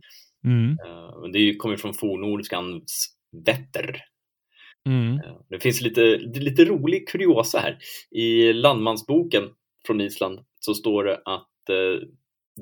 [0.45, 0.79] Mm.
[0.87, 3.14] Eh, men det kommer från fornnordiskans
[3.47, 4.01] vätter.
[4.87, 5.15] Mm.
[5.15, 7.79] Eh, Det finns lite, lite rolig kuriosa här.
[8.11, 9.45] I landmansboken
[9.87, 12.09] från Island så står det att eh,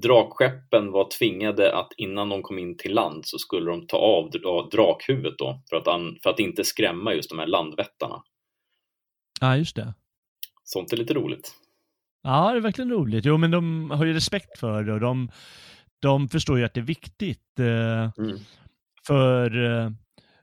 [0.02, 4.30] drakskeppen var tvingade att innan de kom in till land så skulle de ta av
[4.30, 5.84] dra- drakhuvudet då för att,
[6.22, 8.22] för att inte skrämma just de här landvättarna.
[9.40, 9.94] Ja, just det.
[10.64, 11.54] Sånt är lite roligt.
[12.22, 13.24] Ja, det är verkligen roligt.
[13.24, 15.30] Jo, men de har ju respekt för det och de,
[15.98, 17.58] de förstår ju att det är viktigt.
[17.58, 18.38] Eh, Mm.
[19.06, 19.90] för eh,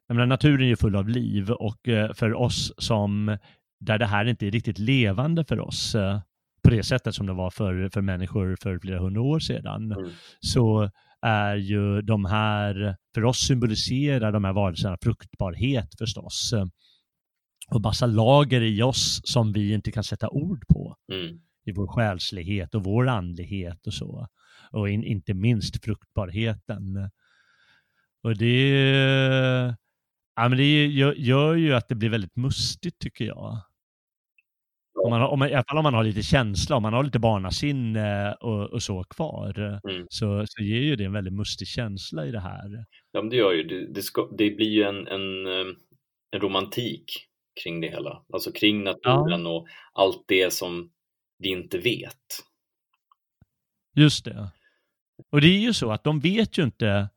[0.10, 3.38] jag menar, naturen är ju full av liv och eh, för oss som,
[3.80, 6.20] där det här inte är riktigt levande för oss, eh,
[6.64, 10.12] på det sättet som det var för, för människor för flera hundra år sedan, Mm.
[10.40, 10.90] så
[11.22, 16.54] är ju de här, för oss symboliserar de här varelserna fruktbarhet förstås.
[17.72, 21.40] Och massa lager i oss som vi inte kan sätta ord på Mm.
[21.66, 24.28] i vår själslighet och vår andlighet och så.
[24.72, 27.10] Och in, inte minst fruktbarheten.
[28.24, 29.76] Och det,
[30.44, 33.58] ja, men det gör, ju att det blir väldigt mustigt tycker jag.
[35.04, 36.94] Om man, har- om man, I alla fall om man har lite känsla, om man
[36.94, 40.08] har lite barnasinne och, och så kvar, Mm.
[40.10, 42.86] så, så ger ju det en väldigt mustig känsla i det här.
[43.12, 45.76] Ja, men det gör ju, det, det, ska, det blir ju en, en, eh,
[46.32, 47.04] en romantik
[47.64, 48.24] kring det hela.
[48.34, 50.90] Alltså kring naturen och allt det som
[51.38, 52.16] vi inte vet.
[53.96, 54.50] Just det.
[55.32, 57.10] Och det är ju så att de vet ju inte,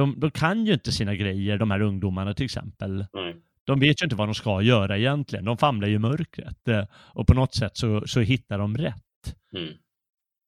[0.00, 3.06] de, de kan ju inte sina grejer, de här ungdomarna till exempel.
[3.12, 3.36] Nej.
[3.64, 5.44] De vet ju inte vad de ska göra egentligen.
[5.44, 6.68] De famlar ju i mörkret.
[6.68, 8.96] eh, Och på något sätt så, så hittar de rätt
[9.56, 9.74] Mm.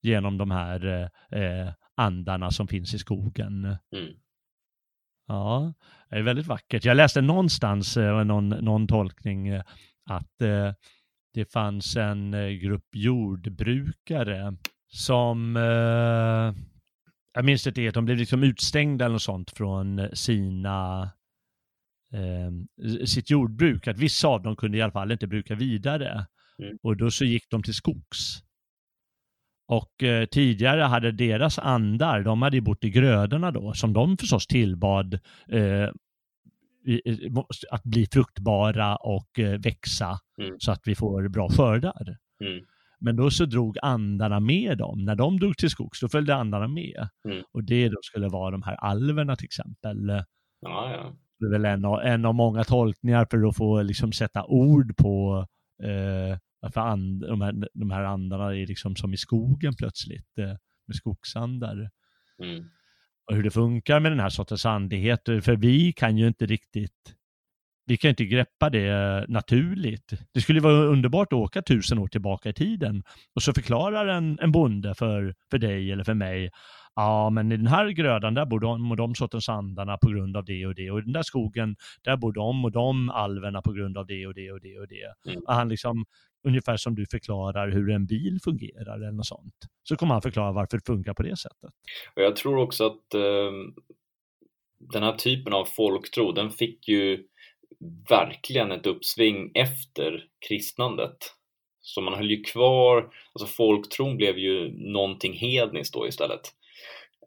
[0.03, 3.65] genom de här eh, eh, andarna som finns i skogen.
[3.97, 4.13] Mm.
[5.29, 5.73] Ja,
[6.11, 6.85] det är väldigt vackert.
[6.85, 9.49] Jag läste någonstans, eh, någon, någon tolkning,
[10.11, 10.73] att eh,
[11.35, 14.57] det fanns en grupp jordbrukare
[14.89, 16.63] som, eh,
[17.33, 21.03] jag minns inte helt, de blev liksom utstängda eller något sånt från sina,
[22.13, 23.89] eh, sitt jordbruk.
[23.89, 26.27] Att vissa av dem kunde i alla fall inte bruka vidare.
[26.59, 26.79] Mm.
[26.83, 28.43] Och då så gick de till skogs.
[29.69, 34.17] Och eh, tidigare hade deras andar, de hade ju bott i grödorna då, som de
[34.17, 35.15] förstås tillbad
[35.49, 35.89] eh,
[37.71, 40.55] att bli fruktbara och eh, växa Mm.
[40.59, 42.17] så att vi får bra skördar.
[42.45, 42.65] Mm.
[43.05, 45.05] Men då så drog andarna med dem.
[45.05, 47.09] När de drog till skogs, då följde andarna med.
[47.29, 47.43] Mm.
[47.53, 50.09] Och det då skulle vara de här alverna till exempel.
[50.61, 51.17] Ja, ja.
[51.39, 54.97] Det är väl en av, en av många tolkningar för att få liksom sätta ord
[54.97, 55.47] på
[55.83, 60.57] eh, varför and, de, här, de här andarna är liksom som i skogen plötsligt, eh,
[60.87, 61.91] med skogsandar.
[62.43, 62.65] Mm.
[63.31, 65.25] Och hur det funkar med den här sortens andlighet.
[65.25, 67.15] För vi kan ju inte riktigt,
[67.93, 70.13] vi kan inte greppa det naturligt.
[70.35, 73.03] Det skulle vara underbart att åka tusen år tillbaka i tiden
[73.35, 76.51] och så förklarar en, en bonde för, för dig eller för mig
[76.95, 80.37] ja men i den här grödan där bor de och de sortens andarna på grund
[80.37, 83.63] av det och det och i den där skogen där bor de och de alverna
[83.63, 85.31] på grund av det och det och det och det.
[85.31, 85.43] Mm.
[85.47, 86.05] Och han liksom,
[86.49, 90.53] ungefär som du förklarar hur en bil fungerar eller något sånt, så kommer han förklara
[90.53, 91.71] varför det funkar på det sättet.
[92.17, 93.53] Och jag tror också att eh,
[94.93, 97.25] den här typen av folktro, den fick ju
[98.09, 101.17] verkligen ett uppsving efter kristnandet.
[101.81, 106.41] Så man höll ju kvar, alltså folktron blev ju någonting hedniskt då istället.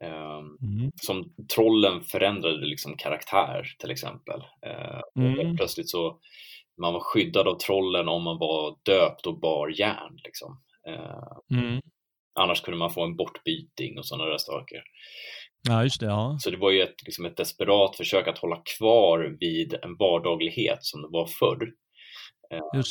[0.00, 0.92] Ehm, mm.
[0.96, 4.40] Som trollen förändrade liksom karaktär till exempel.
[4.66, 5.56] Ehm, mm.
[5.56, 6.18] Plötsligt så
[6.80, 10.20] man var skyddad av trollen om man var döpt och bar järn.
[10.24, 10.62] Liksom.
[10.88, 11.80] Ehm, mm.
[12.38, 14.82] Annars kunde man få en bortbyting och sådana där saker.
[15.68, 16.06] Ja, just det.
[16.06, 16.36] Ja.
[16.40, 20.78] Så det var ju ett, liksom ett desperat försök att hålla kvar vid en vardaglighet
[20.80, 21.72] som det var förr.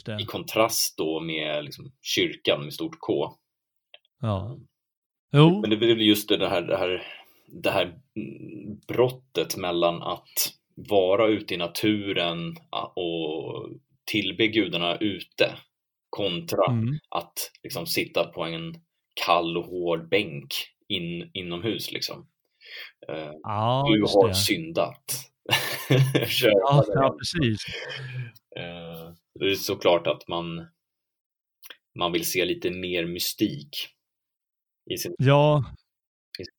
[0.06, 0.22] Det.
[0.22, 3.34] I kontrast då med liksom kyrkan med stort K.
[4.22, 4.58] Ja.
[5.32, 5.62] Jo.
[5.62, 7.04] Men det blir just det här, det här,
[7.64, 8.00] det här
[8.88, 12.56] brottet mellan att vara ute i naturen
[12.96, 13.70] och
[14.06, 15.56] tillbe gudarna ute
[16.10, 17.00] kontra mm.
[17.10, 18.76] att liksom sitta på en
[19.26, 20.54] kall och hård bänk
[20.88, 21.92] in, inomhus.
[21.92, 22.28] Liksom.
[23.10, 24.36] Uh, ja, du har det.
[24.36, 25.32] syndat.
[26.42, 27.66] ja, ja, precis.
[28.60, 30.68] Uh, det är såklart att man,
[32.00, 33.96] man vill se lite mer mystik
[34.98, 35.16] sin...
[35.18, 35.64] Ja,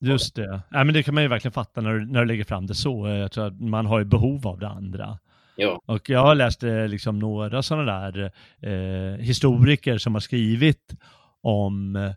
[0.05, 0.61] just det.
[0.71, 2.75] Ja, men det kan man ju verkligen fatta när du, när du lägger fram det
[2.75, 3.07] så.
[3.07, 5.19] Jag tror att man har ju behov av det andra.
[5.55, 5.81] Ja.
[5.85, 10.95] Och jag har läst eh, liksom några sådana där eh, historiker som har skrivit
[11.41, 12.11] om eh,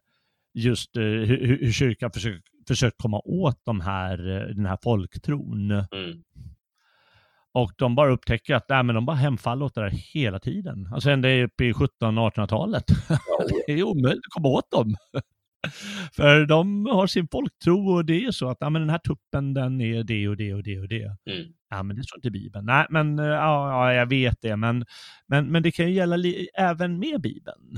[0.54, 2.10] just eh, hur, hur kyrkan
[2.68, 4.16] försökt försök komma åt de här,
[4.56, 5.70] den här folktron.
[5.70, 6.22] Mm.
[7.52, 10.88] Och de bara upptäcker att nej, men de bara hemfaller åt det där hela tiden.
[10.92, 12.84] Alltså ända upp i 1700-1800-talet.
[13.08, 13.18] Ja.
[13.66, 14.96] det är omöjligt att komma åt dem.
[16.12, 19.54] För de har sin folktro och det är så att ja, men den här tuppen
[19.54, 21.16] den är det och det och det och det.
[21.30, 21.52] Mm.
[21.70, 22.66] Ja men det står inte i Bibeln.
[22.66, 24.84] Nej men ja, ja jag vet det men,
[25.26, 26.16] men, men det kan ju gälla
[26.54, 27.76] även med Bibeln.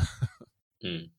[0.85, 1.11] Mm.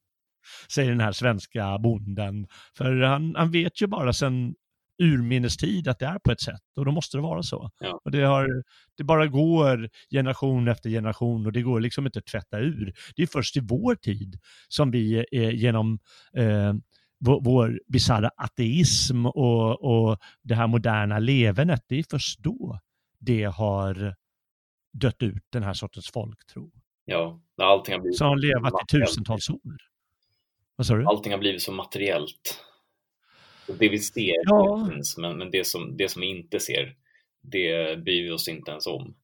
[0.69, 2.47] Säger den här svenska bonden.
[2.77, 4.55] För han, han vet ju bara sedan
[5.03, 7.69] urminnes tid att det är på ett sätt och då måste det vara så.
[7.79, 8.01] Ja.
[8.03, 8.63] Och det, har,
[8.97, 12.93] det bara går generation efter generation och det går liksom inte att tvätta ur.
[13.15, 15.99] Det är först i vår tid som vi eh, genom
[16.37, 16.73] eh,
[17.19, 22.79] vår, vår bisarra ateism och, och det här moderna levernet, det är först då
[23.19, 24.15] det har
[24.93, 26.71] dött ut den här sortens folktro.
[27.05, 29.77] Ja, allting har blivit Som har levat i tusentals år.
[30.75, 31.05] Vad sa du?
[31.05, 32.59] Allting har blivit så materiellt.
[33.79, 34.89] Det vi ser ja.
[34.91, 36.95] finns, men, men det, som, det som vi inte ser,
[37.41, 39.15] det bryr vi oss inte ens om.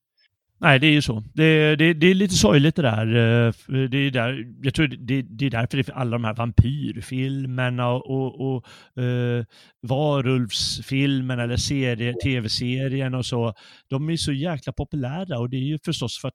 [0.62, 1.24] Nej, det är ju så.
[1.34, 3.08] Det, det, det är lite sorgligt det där.
[3.08, 3.54] Eh,
[3.88, 8.10] det är där jag tror det, det är därför det alla de här vampyrfilmerna och,
[8.10, 8.66] och, och
[9.04, 9.46] uh,
[9.82, 13.54] varulvsfilmerna eller serie, tv-serien och så,
[13.90, 16.34] de är så jäkla populära och det är ju förstås för att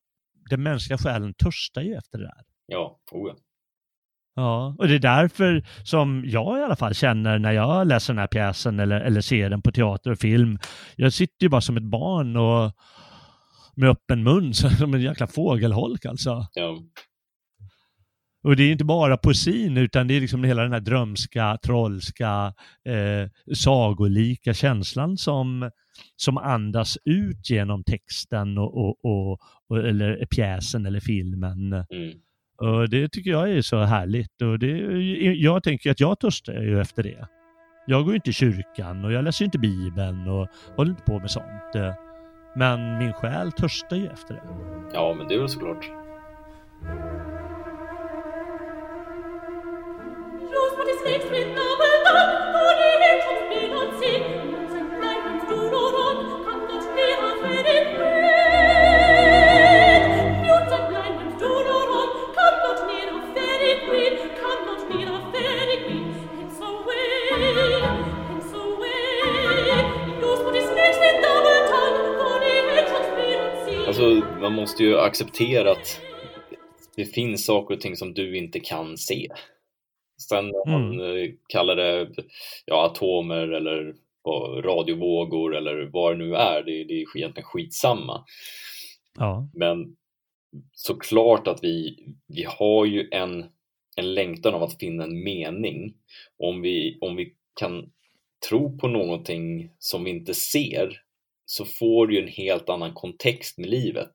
[0.50, 2.42] den mänskliga själen törstar ju efter det där.
[2.66, 3.36] Ja, oh ja.
[4.36, 8.20] Ja, och det är därför som jag i alla fall känner när jag läser den
[8.20, 10.58] här pjäsen eller, eller ser den på teater och film.
[10.96, 12.72] Jag sitter ju bara som ett barn och
[13.76, 16.46] med öppen mun som en jäkla fågelholk alltså.
[16.54, 16.78] Ja.
[18.44, 22.54] Och det är inte bara poesin utan det är liksom hela den här drömska, trollska,
[22.88, 25.70] eh, sagolika känslan som,
[26.16, 31.72] som andas ut genom texten och, och, och, och eller pjäsen eller filmen.
[31.72, 32.18] Mm.
[32.56, 34.68] Och det tycker jag är så härligt och det,
[35.34, 37.28] jag tänker att jag törstar ju efter det.
[37.86, 41.30] Jag går inte i kyrkan och jag läser inte Bibeln och håller inte på med
[41.30, 41.74] sånt.
[42.56, 44.42] Men min själ törstar ju efter det.
[44.92, 45.84] Ja, men det är väl såklart.
[50.40, 53.94] Just what is next with double done, for the hate of
[74.44, 76.00] man måste ju acceptera att
[76.96, 79.28] det finns saker och ting som du inte kan se.
[80.28, 80.82] Sen om mm.
[80.82, 82.08] man eh, kallar det
[82.64, 83.94] ja, atomer eller
[84.62, 88.24] radiovågor eller vad det nu är, det, det är egentligen skitsamma.
[89.18, 89.48] Ja.
[89.54, 89.96] Men
[90.72, 93.44] såklart att vi, vi har ju en,
[93.96, 95.94] en längtan av att finna en mening.
[96.38, 97.90] Om vi, om vi kan
[98.48, 101.04] tro på någonting som vi inte ser
[101.46, 104.12] så får du en helt annan kontext med livet.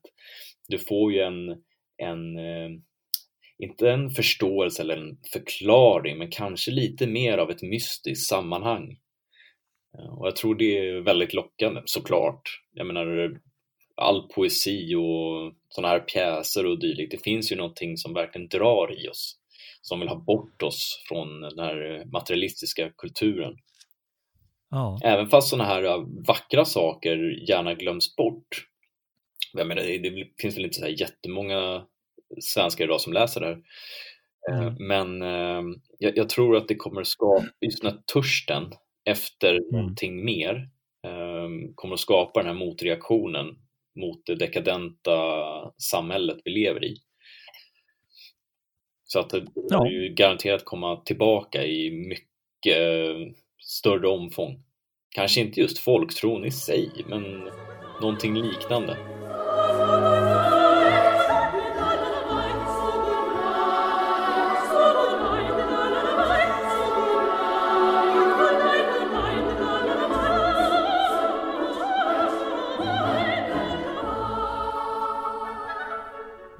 [0.70, 1.48] Du får ju en,
[1.96, 2.70] en eh,
[3.58, 8.98] inte en förståelse eller en förklaring, men kanske lite mer av ett mystiskt sammanhang.
[9.98, 12.42] Eh, och jag tror det är väldigt lockande, såklart.
[12.72, 13.40] Jag menar,
[13.96, 19.04] all poesi och sådana här pjäser och dylikt, det finns ju någonting som verkligen drar
[19.04, 19.36] i oss,
[19.82, 23.56] som vill ha bort oss från den här materialistiska kulturen.
[24.70, 24.98] Ja.
[25.04, 25.82] Även fast sådana här
[26.26, 28.69] vackra saker gärna glöms bort.
[29.52, 31.86] Jag menar, det finns väl inte så här jättemånga
[32.40, 33.62] svenskar idag som läser det här.
[34.50, 34.74] Mm.
[34.78, 38.72] Men eh, jag, jag, tror att det kommer skapa, just den här törsten
[39.04, 39.66] efter mm.
[39.72, 40.68] någonting mer
[41.06, 43.46] eh, kommer att skapa den här motreaktionen
[44.00, 45.16] mot det dekadenta
[45.78, 46.96] samhället vi lever i.
[49.04, 49.86] Så att det ja.
[49.86, 52.76] är ju garanterat komma tillbaka i mycket
[53.62, 54.62] större omfång.
[55.14, 57.50] Kanske inte just folktron i sig, men
[58.00, 59.19] någonting liknande.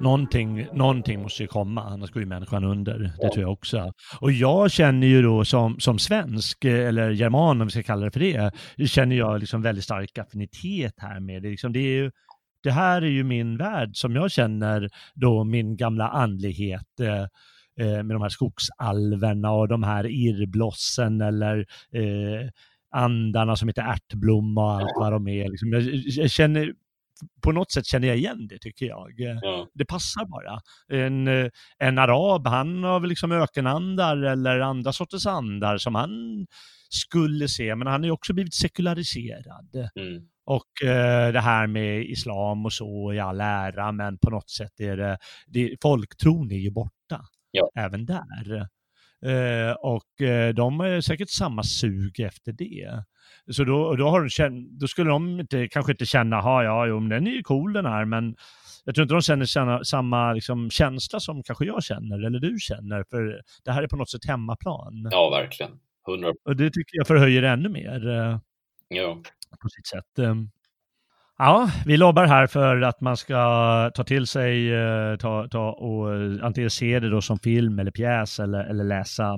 [0.01, 2.99] Någonting, någonting måste ju komma, annars går ju människan under.
[3.21, 3.93] Det tror jag också.
[4.19, 8.11] Och jag känner ju då som, som svensk, eller german om vi ska kalla det
[8.11, 11.49] för det, känner jag liksom väldigt stark affinitet här med det.
[11.49, 12.11] Liksom, det, är ju,
[12.63, 17.21] det här är ju min värld som jag känner då min gamla andlighet eh,
[17.85, 21.57] eh med de här skogsalverna och de här irrblossen eller
[21.93, 22.49] eh,
[22.91, 25.49] andarna som heter ärtblomma och allt vad de är.
[25.49, 26.73] Liksom, jag, jag känner
[27.41, 29.13] på något sätt känner jag igen det tycker jag.
[29.17, 29.67] Ja.
[29.73, 30.61] Det passar bara.
[31.01, 31.27] En,
[31.77, 36.45] en arab, han har väl liksom ökenandar eller andra sorters andar som han
[36.89, 39.89] skulle se, men han har ju också blivit sekulariserad.
[39.95, 40.27] Mm.
[40.45, 44.79] Och eh, det här med islam och så i all ära, men på något sätt
[44.79, 45.17] är det,
[45.47, 47.71] det folktron är ju borta ja.
[47.75, 48.67] även där.
[49.25, 53.03] Eh, och eh, de har säkert samma sug efter det.
[53.51, 56.99] Så då, då, har de då skulle de inte, kanske inte känna, ja, ja, jo,
[56.99, 58.35] men den är ju cool den här, men
[58.85, 62.57] jag tror inte de känner samma, samma liksom, känsla som kanske jag känner, eller du
[62.59, 65.07] känner, för det här är på något sätt hemmaplan.
[65.11, 65.71] Ja, verkligen.
[66.07, 66.33] 100.
[66.45, 68.09] Och det tycker jag förhöjer ännu mer.
[68.09, 68.39] Eh,
[68.87, 69.21] ja.
[69.61, 70.19] På sitt sätt.
[71.41, 71.45] Eh.
[71.45, 76.13] Ja, vi lobbar här för att man ska ta till sig, eh, ta, ta och
[76.41, 79.37] antingen se det då som film eller pjäs eller, eller läsa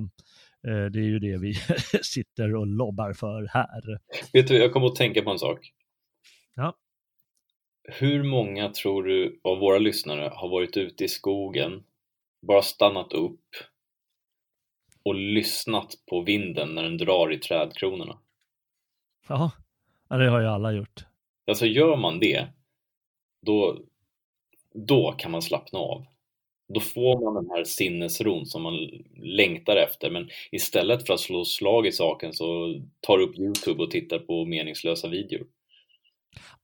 [0.68, 1.54] Eh, det är ju det vi
[2.02, 3.98] sitter och lobbar för här.
[4.32, 5.72] Vet du, jag kommer att tänka på en sak.
[6.54, 6.76] Ja.
[7.82, 11.84] Hur många tror du av våra lyssnare har varit ute i skogen,
[12.46, 13.40] bara stannat upp
[15.04, 18.18] och lyssnat på vinden när den drar i trädkronorna?
[19.28, 19.52] Ja,
[20.08, 21.04] det har ju alla gjort.
[21.46, 22.46] Alltså gör man det,
[23.46, 23.78] då,
[24.74, 26.06] då kan man slappna av
[26.68, 28.74] då får man den här sinnesron som man
[29.16, 30.10] längtar efter.
[30.10, 34.18] Men istället för att slå slag i saken så tar du upp Youtube och tittar
[34.18, 35.46] på meningslösa videor.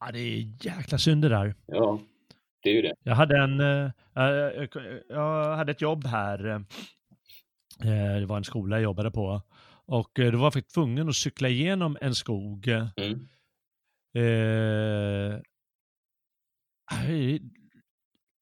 [0.01, 1.55] Ja, det är jäkla synd det där.
[1.67, 2.01] Ja,
[2.63, 2.95] det är ju det.
[3.03, 3.91] Jag hade en, äh,
[5.09, 6.47] jag hade ett jobb här.
[7.85, 9.43] Äh, det var en skola jag jobbade på.
[9.87, 12.69] Och då var jag tvungen att cykla igenom en skog.
[12.69, 13.29] Mm.
[14.15, 15.41] Eh,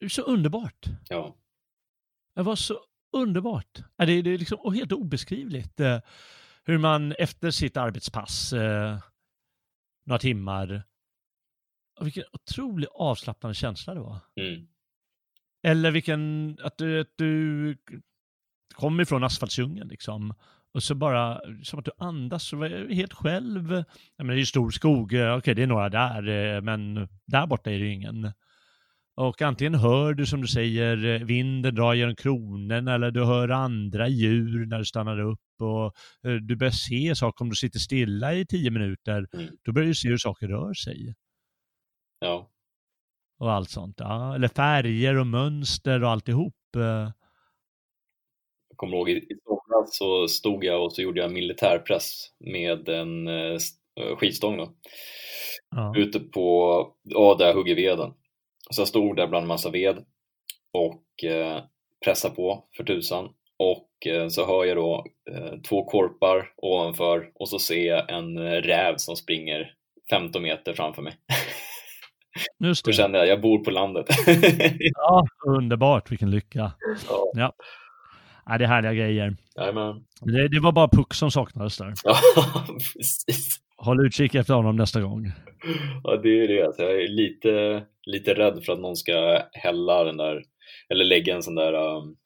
[0.08, 0.86] så underbart.
[1.08, 1.36] Ja.
[2.34, 2.80] Det var så
[3.12, 3.78] underbart.
[3.96, 6.00] Det är, det är liksom helt obeskrivligt eh,
[6.64, 8.98] hur man efter sitt arbetspass, eh,
[10.04, 10.82] några timmar,
[12.00, 14.18] vilken otroligt avslappnande känsla det var.
[14.40, 14.68] Mm.
[15.62, 17.76] Eller vilken, att du, att du
[18.74, 20.34] kommer ifrån asfaltsdjungeln liksom.
[20.74, 22.52] Och så bara, som att du andas
[22.90, 23.72] helt själv.
[24.16, 27.46] Jag menar, det är ju stor skog, okej det är några där, eh, men där
[27.46, 28.32] borta är det ju ingen.
[29.20, 33.48] Och antingen hör du som du säger eh, vinden dra genom kronorna eller du hör
[33.48, 35.84] andra djur när du stannar upp och
[36.30, 39.28] eh, du börjar se saker om du sitter stilla i tio minuter.
[39.32, 39.56] Mm.
[39.62, 41.14] Då börjar du se hur saker rör sig.
[42.18, 42.50] Ja.
[43.38, 43.96] Och allt sånt.
[43.98, 44.34] Ja.
[44.34, 46.54] Eller färger och mönster och alltihop.
[46.72, 47.12] Jag
[48.76, 49.26] kommer ihåg i
[49.78, 53.28] somras så stod jag och så gjorde jag militärpress med en
[54.18, 54.72] skivstång då.
[55.70, 55.92] Ja.
[55.96, 58.12] Ute på, ja där jag hugger veden.
[58.70, 60.04] Så jag stod där bland massa ved
[60.72, 61.62] och eh,
[62.04, 67.48] pressade på för tusan och eh, så hör jag då eh, två korpar ovanför och
[67.48, 69.74] så ser jag en räv som springer
[70.10, 71.12] 15 meter framför mig.
[72.64, 72.90] Just det.
[72.90, 74.06] Då kände jag, jag bor på landet.
[74.78, 76.72] ja, underbart, vilken lycka.
[77.08, 77.32] Ja.
[77.34, 77.52] ja.
[78.56, 79.36] Det är härliga grejer.
[79.56, 80.04] Jajamän.
[80.20, 81.94] Det, det var bara puck som saknades där.
[82.04, 82.16] Ja,
[82.94, 83.60] precis.
[83.76, 85.32] håll utkik efter honom nästa gång.
[86.04, 86.66] Ja, det är det.
[86.66, 90.42] Alltså, jag är lite, lite rädd för att någon ska hälla den där,
[90.88, 92.16] eller lägga en sån där, um,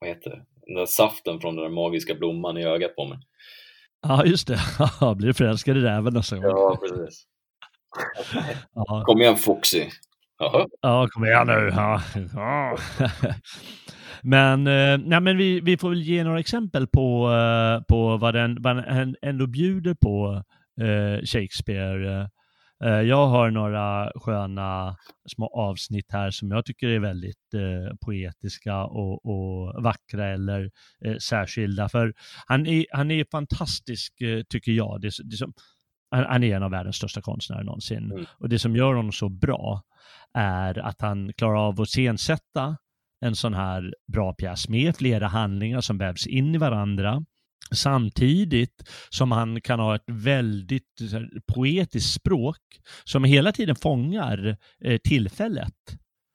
[0.00, 3.18] vad heter det, den där saften från den där magiska blomman i ögat på mig.
[4.02, 4.58] Ja, just det.
[5.16, 6.44] Blir du förälskad i räven nästa gång?
[6.44, 7.26] Ja, precis.
[8.74, 9.02] ja.
[9.06, 9.84] Kom igen Foxy.
[10.38, 10.66] Jaha.
[10.80, 11.72] Ja, kom igen nu.
[11.76, 12.02] Ja.
[12.34, 12.76] ja.
[14.24, 18.34] Men, eh, nej, men vi, vi får väl ge några exempel på, eh, på vad
[18.34, 20.42] den, vad den ändå bjuder på,
[20.80, 22.28] eh, Shakespeare.
[22.84, 24.96] Eh, jag har några sköna
[25.28, 30.70] små avsnitt här som jag tycker är väldigt eh, poetiska och, och, vackra eller
[31.04, 31.88] eh, särskilda.
[31.88, 32.14] För
[32.46, 35.00] han är, han är fantastisk, eh, tycker jag.
[35.00, 35.52] Det, det som,
[36.10, 38.12] han, han, är en av världens största konstnärer någonsin.
[38.12, 38.24] Mm.
[38.38, 39.82] Och det som gör honom så bra
[40.34, 42.76] är att han klarar av att scensätta
[43.24, 47.24] en sån här bra pjäs med flera handlingar som vävs in i varandra
[47.74, 51.00] samtidigt som han kan ha ett väldigt
[51.54, 52.60] poetiskt språk
[53.04, 55.74] som hela tiden fångar eh, tillfället.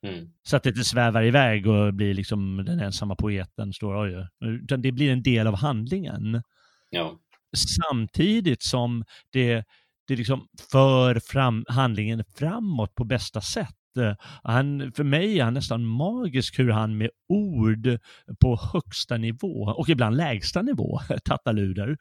[0.08, 0.28] Mm.
[0.44, 4.82] Så att det inte svävar iväg och blir liksom den ensamma poeten står oj, utan
[4.82, 6.42] det blir en del av handlingen.
[6.90, 7.20] Ja.
[7.58, 9.66] Samtidigt som det,
[10.08, 13.79] det liksom för fram, handlingen framåt på bästa sätt.
[13.98, 18.00] Eh, han, för mig är han nästan magisk hur han med ord
[18.42, 21.98] på högsta nivå och ibland lägsta nivå, tattaluder,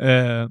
[0.00, 0.48] eh,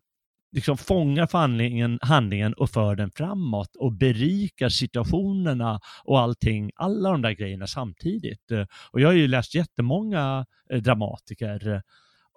[0.51, 7.21] liksom fångar handlingen, handlingen och för den framåt och berikar situationerna och allting, alla de
[7.21, 8.51] där grejerna samtidigt.
[8.51, 11.81] Eh, och jag har ju läst jättemånga eh, dramatiker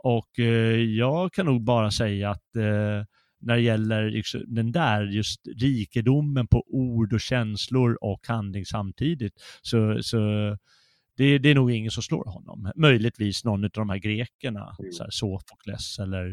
[0.03, 0.39] och
[0.97, 3.05] jag kan nog bara säga att eh,
[3.41, 4.23] när det gäller
[4.55, 9.35] den där just rikedomen på ord och känslor och handling samtidigt.
[9.63, 10.19] Så, så
[11.17, 12.73] det, det är nog ingen som slår honom.
[12.77, 14.93] Möjligtvis någon av de här grekerna, mm.
[14.93, 16.27] så här Sofokles eller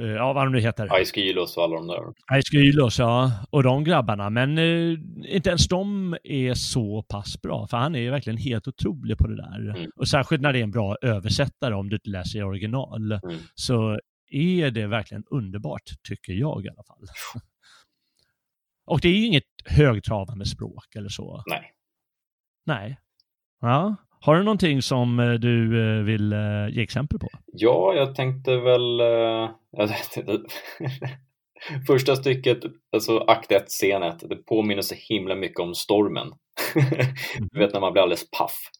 [0.00, 0.94] uh, ja, vad de nu heter.
[0.94, 2.00] Aeschylus och alla de där.
[2.26, 3.32] Aeschylus, ja.
[3.50, 4.30] Och de grabbarna.
[4.30, 8.68] Men uh, inte ens de är så pass bra, för han är ju verkligen helt
[8.68, 9.76] otrolig på det där.
[9.76, 9.90] Mm.
[9.96, 13.36] Och särskilt när det är en bra översättare, om du inte läser i original, mm.
[13.54, 13.98] så
[14.30, 17.04] är det verkligen underbart, tycker jag i alla fall.
[18.86, 21.42] Och det är ju inget högtravande språk eller så.
[21.46, 21.72] Nej.
[22.66, 22.98] Nej.
[23.60, 23.96] Ja.
[24.20, 27.28] Har du någonting som eh, du eh, vill eh, ge exempel på?
[27.46, 29.00] Ja, jag tänkte väl...
[31.86, 32.58] Första stycket,
[32.92, 36.32] alltså akt 1, scen 1, det påminner så himla mycket om stormen.
[37.52, 38.70] du vet när man blir alldeles paff.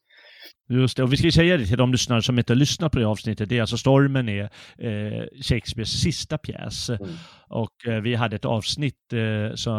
[0.71, 2.99] Just det, och vi ska säga det till de lyssnare som inte har lyssnat på
[2.99, 3.49] det avsnittet.
[3.49, 4.43] Det är alltså Stormen är
[4.77, 6.89] eh, Shakespeares sista pjäs.
[6.89, 7.11] Mm.
[7.47, 9.71] Och eh, vi hade ett avsnitt eh, så,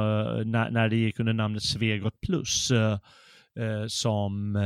[0.44, 2.98] när, när det gick under namnet Svegot plus eh,
[3.58, 4.56] eh, som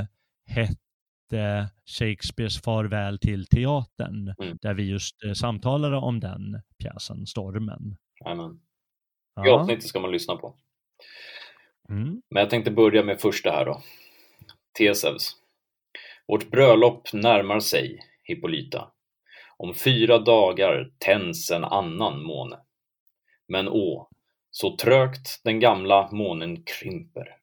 [0.47, 1.69] hette
[1.99, 4.35] Shakespeares farväl till teatern.
[4.43, 4.59] Mm.
[4.63, 7.97] Där vi just eh, samtalade om den pjäsen, Stormen.
[8.25, 8.61] Amen.
[9.45, 10.55] Det avsnittet ska man lyssna på.
[11.89, 12.23] Mm.
[12.31, 13.83] Men jag tänkte börja med första här då.
[14.79, 15.37] Teseus.
[16.29, 18.91] Vårt bröllop närmar sig, Hippolyta.
[19.57, 22.59] Om fyra dagar tänds en annan måne.
[23.49, 24.09] Men å,
[24.51, 27.37] så trögt den gamla månen krymper.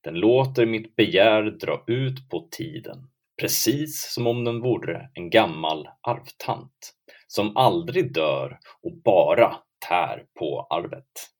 [0.00, 3.08] Den låter mitt begär dra ut på tiden,
[3.40, 6.94] precis som om den vore en gammal arvtant,
[7.26, 9.56] som aldrig dör och bara
[9.88, 11.30] tär på arvet.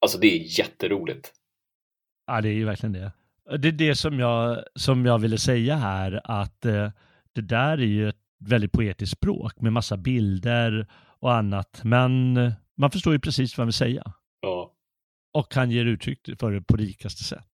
[0.00, 1.32] Alltså det är jätteroligt.
[2.26, 3.12] Ja, det är ju verkligen det.
[3.58, 6.90] Det är det som jag, som jag ville säga här, att eh,
[7.34, 10.86] det där är ju ett väldigt poetiskt språk med massa bilder
[11.20, 11.80] och annat.
[11.84, 12.32] Men
[12.76, 14.12] man förstår ju precis vad han vill säga.
[14.40, 14.72] Ja.
[15.34, 17.46] Och han ger uttryck för det på rikaste sätt.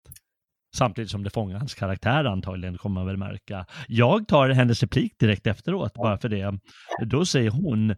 [0.75, 3.65] Samtidigt som det fångar hans karaktär antagligen, kommer man väl märka.
[3.87, 6.59] Jag tar hennes replik direkt efteråt, bara för det.
[7.05, 7.95] Då säger hon,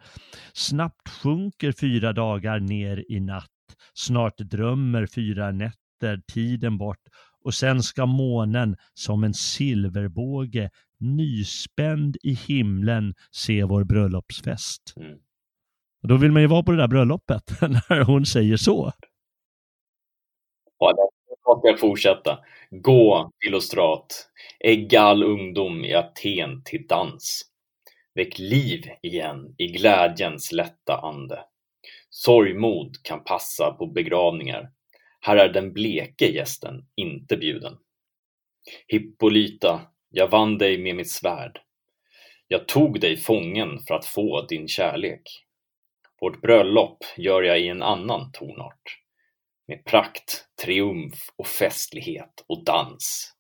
[0.53, 3.47] snabbt sjunker fyra dagar ner i natt,
[3.93, 7.01] snart drömmer fyra nätter tiden bort
[7.43, 10.69] och sen ska månen som en silverbåge
[10.99, 14.93] nyspänd i himlen se vår bröllopsfest.
[14.97, 15.17] Mm.
[16.01, 18.91] Och då vill man ju vara på det där bröllopet när hon säger så.
[20.79, 22.39] Ja, det måste jag fortsätta.
[22.71, 24.29] Gå, Filostrat,
[24.59, 27.45] ägga all ungdom i Aten till dans.
[28.15, 31.39] Väck liv igen i glädjens lätta ande.
[32.09, 34.71] Sorgmod kan passa på begravningar,
[35.19, 37.77] här är den bleke gästen inte bjuden.
[38.87, 41.61] Hippolyta, jag vann dig med mitt svärd.
[42.47, 45.21] Jag tog dig fången för att få din kärlek.
[46.21, 48.99] Vårt bröllop gör jag i en annan tonart.
[49.67, 53.35] Med prakt, triumf och festlighet och dans.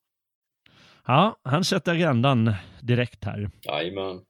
[1.05, 3.49] Ja, han sätter agendan direkt här.
[3.61, 4.21] Jajamän.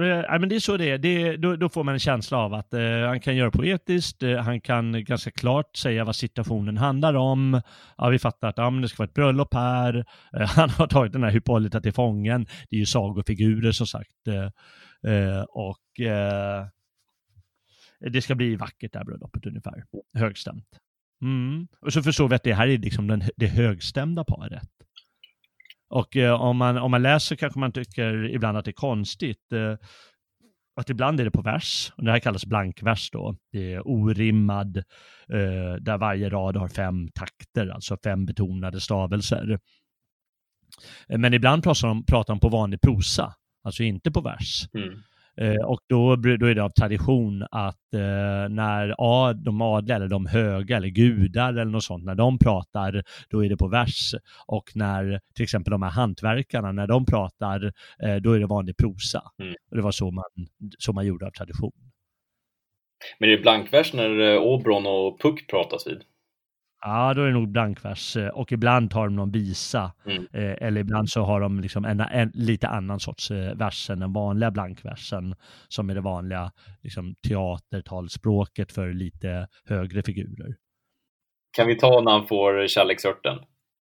[0.00, 0.98] Eh, ja, men det är så det är.
[0.98, 4.36] Det, då, då, får man en känsla av att eh, han kan göra poetiskt, eh,
[4.36, 7.60] han kan ganska klart säga vad situationen handlar om.
[7.96, 10.04] Ja, vi fattar att ja, det ska vara ett bröllop här.
[10.36, 12.46] Eh, han har tagit den här Hippolyta till fången.
[12.70, 14.28] Det är ju sagofigurer som sagt.
[14.28, 16.66] Eh, eh, och eh,
[18.10, 19.84] det ska bli vackert det här bröllopet ungefär.
[20.18, 20.68] Högstämt.
[21.22, 21.68] Mm.
[21.80, 24.68] Och så förstår vi att det här är liksom den, det högstämda paret.
[25.94, 29.52] Och eh, om, man, om man läser kanske man tycker ibland att det är konstigt.
[29.52, 29.76] Eh,
[30.76, 33.36] att ibland är det på vers, och det här kallas blankvers då.
[33.52, 34.76] Det är orimmad,
[35.28, 39.58] eh, där varje rad har fem takter, alltså fem betonade stavelser.
[41.08, 43.34] Eh, men ibland pratar de, pratar de på vanlig prosa,
[43.64, 44.68] alltså inte på vers.
[44.74, 45.02] Mm.
[45.36, 50.08] Eh, och då, då är det av tradition att eh, när ad, de adliga eller
[50.08, 54.14] de höga eller gudar eller något sånt, när de pratar, då är det på vers.
[54.46, 57.72] Och när till exempel de här hantverkarna, när de pratar,
[58.02, 59.22] eh, då är det vanlig prosa.
[59.38, 59.54] Mm.
[59.70, 60.24] Och det var så man,
[60.78, 61.72] så man gjorde av tradition.
[63.18, 66.02] Men är det blankvers när Åbron och Puck pratas vid?
[66.86, 70.26] Ja, då är det nog blankvers eh, och ibland har de någon visa mm.
[70.32, 74.00] eh, eller ibland så har de liksom en, en, lite annan sorts eh, vers än
[74.00, 75.34] den vanliga blankversen
[75.68, 80.56] som är det vanliga liksom, teatertalspråket för lite högre figurer.
[81.56, 83.38] Kan vi ta när han får kärleksörten?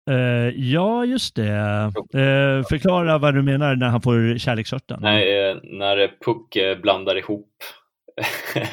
[0.09, 1.91] Uh, ja, just det.
[2.15, 4.99] Uh, förklara vad du menar när han får kärleksörten.
[5.01, 7.53] Nej, när Puck blandar ihop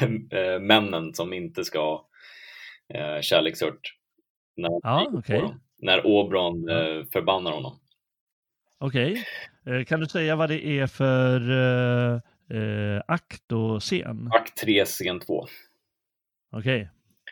[0.61, 2.05] männen som inte ska ha
[3.21, 3.98] kärleksört
[4.61, 5.41] när, ja, okay.
[5.77, 6.99] när Åbron ja.
[6.99, 7.79] eh, förbannar honom.
[8.79, 9.11] Okej.
[9.63, 9.79] Okay.
[9.79, 12.21] Eh, kan du säga vad det är för eh,
[12.57, 14.29] eh akt och scen?
[14.33, 15.45] Akt 3, scen 2.
[16.51, 16.87] Okej, okay.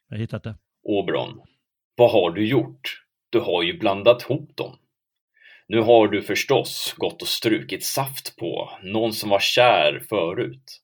[0.07, 0.55] jag har hittat det.
[0.83, 1.41] Åbron.
[1.95, 3.03] Vad har du gjort?
[3.29, 4.75] Du har ju blandat ihop dem.
[5.67, 10.81] Nu har du förstås gått och strukit saft på någon som var kär förut.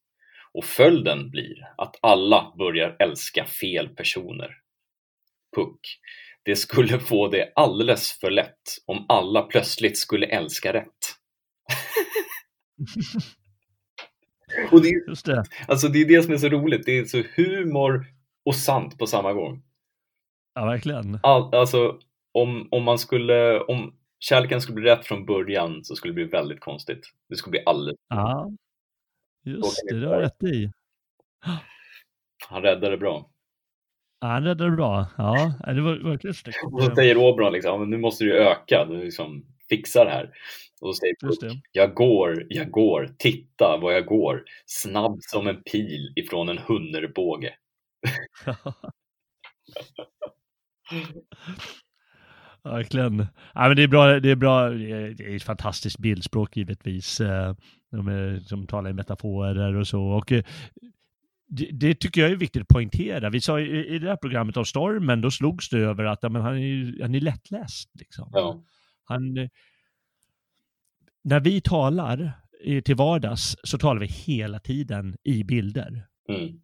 [0.53, 4.57] Och följden blir att alla börjar älska fel personer.
[5.55, 5.99] Puck.
[6.45, 10.87] Det skulle få det alldeles för lätt om alla plötsligt skulle älska rätt.
[14.71, 15.43] och det, är, Just det.
[15.67, 18.05] Alltså det är det som är så roligt, det är så humor
[18.45, 19.63] och sant på samma gång.
[20.53, 21.19] Ja, verkligen.
[21.23, 21.99] All, alltså,
[22.31, 26.23] om, om man skulle, om kärleken skulle bli rätt från början så skulle det bli
[26.23, 27.11] väldigt konstigt.
[27.29, 27.97] Det skulle bli alldeles...
[28.07, 28.51] Ja,
[29.45, 30.71] just det, det har rätt i.
[32.49, 33.32] Han räddade det bra.
[34.24, 35.07] Ja, han räddade bra.
[35.17, 36.57] Ja, det var verkligen snyggt.
[36.71, 40.30] Och så säger Åbron liksom, nu måste du öka, du liksom fixar det här.
[40.82, 45.63] Och så säger Puck, jag går, jag går, titta vad jag går, snabb som en
[45.63, 47.53] pil ifrån en hunnerbåge.
[52.63, 53.28] Verkligen.
[53.53, 57.21] Ja, men det är bra, det är bra, det är ett fantastiskt bildspråk givetvis.
[57.21, 57.55] Eh,
[57.91, 60.03] de är, som talar i metaforer och så.
[60.03, 60.43] Och eh,
[61.58, 63.30] det, det, tycker jag är viktigt att poängtera.
[63.30, 66.30] Vi sa i, i det här programmet om stormen, då slogs det över att ja,
[66.30, 67.89] men han, är, han är lättläst.
[67.99, 68.30] Liksom.
[68.32, 68.64] Ja.
[69.04, 69.49] Han, eh,
[71.24, 72.32] när vi talar
[72.86, 76.08] till vardags så talar vi hela tiden i bilder.
[76.30, 76.62] Mm.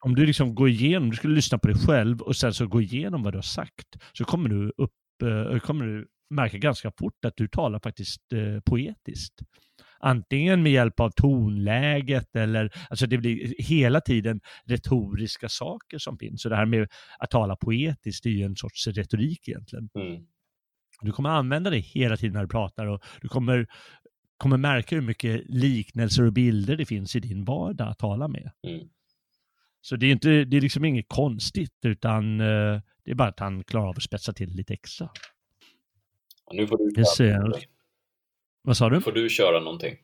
[0.00, 2.80] Om du liksom går igenom, du skulle lyssna på dig själv och sen så gå
[2.80, 7.24] igenom vad du har sagt, så kommer du, upp, eh, kommer du märka ganska fort
[7.24, 9.42] att du talar faktiskt eh, poetiskt
[10.04, 16.42] antingen med hjälp av tonläget eller, alltså det blir hela tiden retoriska saker som finns.
[16.42, 16.88] Så det här med
[17.18, 19.88] att tala poetiskt, är ju en sorts retorik egentligen.
[19.94, 20.22] Mm.
[21.00, 23.66] Du kommer använda det hela tiden när du pratar och du kommer,
[24.36, 28.50] kommer märka hur mycket liknelser och bilder det finns i din vardag att tala med.
[28.66, 28.88] Mm.
[29.80, 33.40] Så det är, inte, det är liksom inget konstigt, utan uh, det är bara att
[33.40, 35.08] han klarar av att spetsa till lite extra.
[36.52, 37.04] nu får du det
[38.64, 39.00] vad sa du?
[39.00, 39.96] får du köra någonting.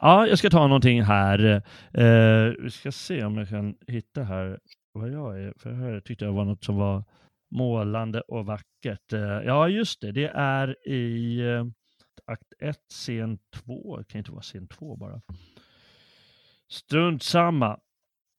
[0.00, 1.62] Ja, jag ska ta någonting här.
[1.98, 4.58] Uh, vi ska se om jag kan hitta här
[4.92, 5.54] vad jag är.
[5.56, 7.04] För här tyckte jag var något som var
[7.50, 9.12] målande och vackert.
[9.12, 10.12] Uh, ja, just det.
[10.12, 11.66] Det är i uh,
[12.24, 13.96] akt 1, scen 2.
[13.96, 15.20] Det kan inte vara scen 2 bara.
[16.68, 17.80] Strunt samma.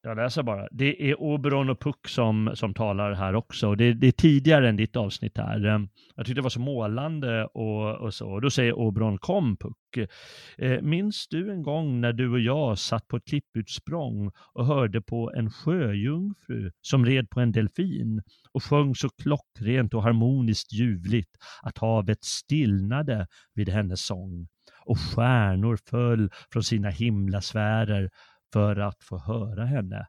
[0.04, 0.68] Jag läser bara.
[0.72, 3.76] Det är Oberon och Puck som, som talar här också.
[3.76, 5.66] Det, det är tidigare än ditt avsnitt här.
[5.66, 8.40] Ehm, jag tyckte det var så målande och, och så.
[8.40, 10.10] Då säger Oberon, kom Puck.
[10.58, 15.02] Eh, Minns du en gång när du och jag satt på ett klipputsprång och hörde
[15.02, 18.22] på en sjöjungfru som red på en delfin
[18.52, 21.32] och sjöng så klockrent och harmoniskt ljuvligt
[21.64, 24.48] att havet stillnade vid hennes sång
[24.86, 28.10] och stjärnor föll från sina himlasfärer
[28.54, 30.08] för att få höra henne.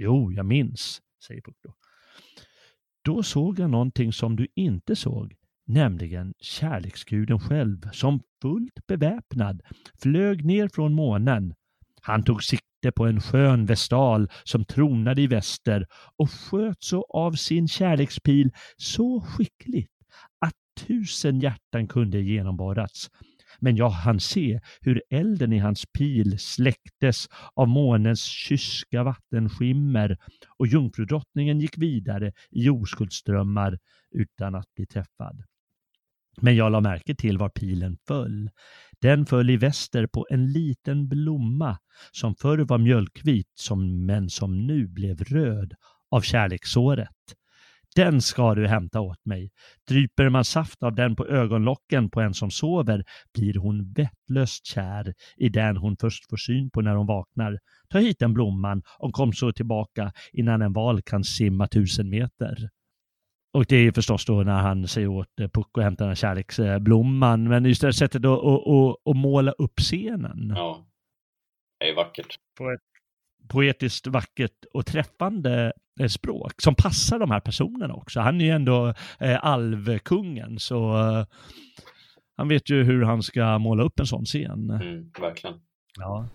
[0.00, 1.74] Jo, jag minns, säger Puck då.
[3.04, 5.34] Då såg jag någonting som du inte såg,
[5.66, 9.62] nämligen kärleksguden själv som fullt beväpnad
[10.02, 11.54] flög ner från månen.
[12.00, 17.32] Han tog sikte på en skön vestal som tronade i väster och sköt så av
[17.32, 19.92] sin kärlekspil så skickligt
[20.38, 23.10] att tusen hjärtan kunde genomborrats.
[23.62, 30.18] Men jag hann se hur elden i hans pil släcktes av månens kyska vattenskimmer
[30.58, 33.78] och jungfrudrottningen gick vidare i oskuldsströmmar
[34.10, 35.42] utan att bli träffad.
[36.40, 38.50] Men jag la märke till var pilen föll.
[39.00, 41.78] Den föll i väster på en liten blomma
[42.12, 45.74] som förr var mjölkvit som, men som nu blev röd
[46.10, 47.08] av kärleksåret.
[47.96, 49.50] Den ska du hämta åt mig.
[49.88, 55.14] Dryper man saft av den på ögonlocken på en som sover blir hon vettlöst kär
[55.36, 57.58] i den hon först får syn på när hon vaknar.
[57.88, 62.68] Ta hit den blomman och kom så tillbaka innan en val kan simma tusen meter.
[63.52, 66.14] Och det är förstås då när han säger åt eh, Puck att hämta den här
[66.14, 67.48] kärleksblomman.
[67.48, 70.52] Men just det sättet att, att, att, att måla upp scenen.
[70.56, 70.86] Ja,
[71.80, 72.38] det är vackert.
[72.58, 72.80] På ett
[73.48, 75.72] poetiskt vackert och träffande
[76.08, 78.20] språk som passar de här personerna också.
[78.20, 81.24] Han är ju ändå eh, alvkungen så eh,
[82.36, 84.70] han vet ju hur han ska måla upp en sån scen.
[84.70, 85.56] Mm, verkligen.
[85.98, 86.28] Ja.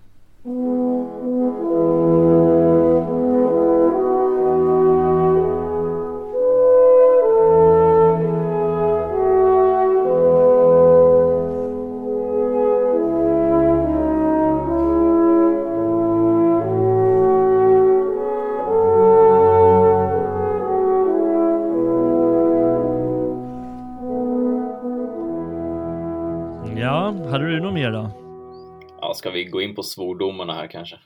[29.77, 30.99] På svordomarna här kanske?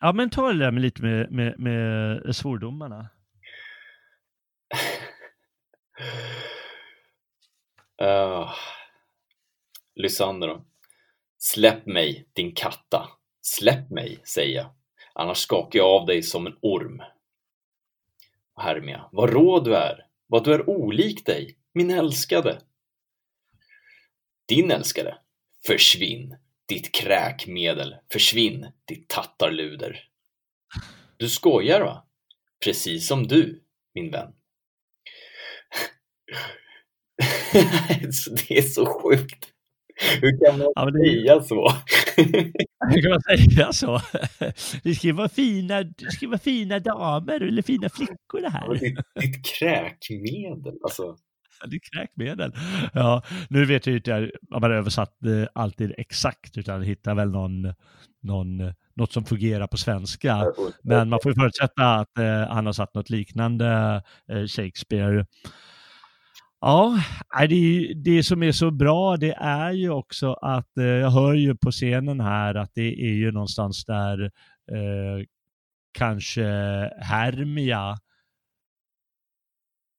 [0.00, 3.10] Ja, men ta det där med lite med, med, med svordomarna.
[8.02, 8.52] uh,
[9.94, 10.64] Lysander då.
[11.38, 13.08] Släpp mig, din katta.
[13.40, 14.74] Släpp mig, säger jag.
[15.12, 17.02] Annars skakar jag av dig som en orm.
[18.56, 19.08] Hermia.
[19.12, 20.06] Vad rå du är.
[20.26, 22.60] Vad du är olik dig, min älskade.
[24.48, 25.18] Din älskade.
[25.66, 26.36] Försvinn.
[26.68, 30.04] Ditt kräkmedel, försvinn, ditt tattarluder.
[31.16, 32.06] Du skojar va?
[32.64, 33.62] Precis som du,
[33.94, 34.32] min vän.
[38.48, 39.52] det är så sjukt.
[40.20, 40.98] Hur kan man ja, det...
[40.98, 41.68] säga så?
[42.90, 44.00] Hur kan man säga så?
[44.82, 48.66] Det ska vara fina, det ska vara fina damer eller fina flickor det här.
[48.66, 51.16] Ja, ditt, ditt kräkmedel, alltså.
[51.66, 52.52] Det är kräkmedel.
[52.92, 57.74] Ja, nu vet jag inte om man översatt det alltid exakt, utan hittar väl någon,
[58.22, 60.44] någon, något som fungerar på svenska.
[60.82, 64.02] Men man får förutsätta att eh, han har satt något liknande
[64.32, 65.26] eh, Shakespeare.
[66.60, 66.98] Ja,
[67.48, 71.56] det, det som är så bra det är ju också att eh, jag hör ju
[71.56, 74.24] på scenen här att det är ju någonstans där
[74.72, 75.24] eh,
[75.92, 76.44] kanske
[77.00, 77.96] Hermia Eh,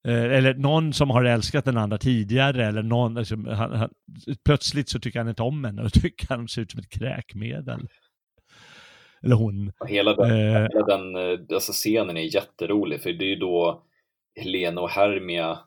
[0.08, 3.90] eller någon som har älskat den andra tidigare eller någon, liksom, han, han,
[4.46, 7.88] plötsligt så tycker han inte om henne och tycker han ser ut som ett kräkmedel.
[9.24, 9.72] Eller hon.
[9.88, 13.84] Hela den, eh, hela den eh, alltså scenen är jätterolig för det är ju då
[14.40, 15.60] Helena och Hermia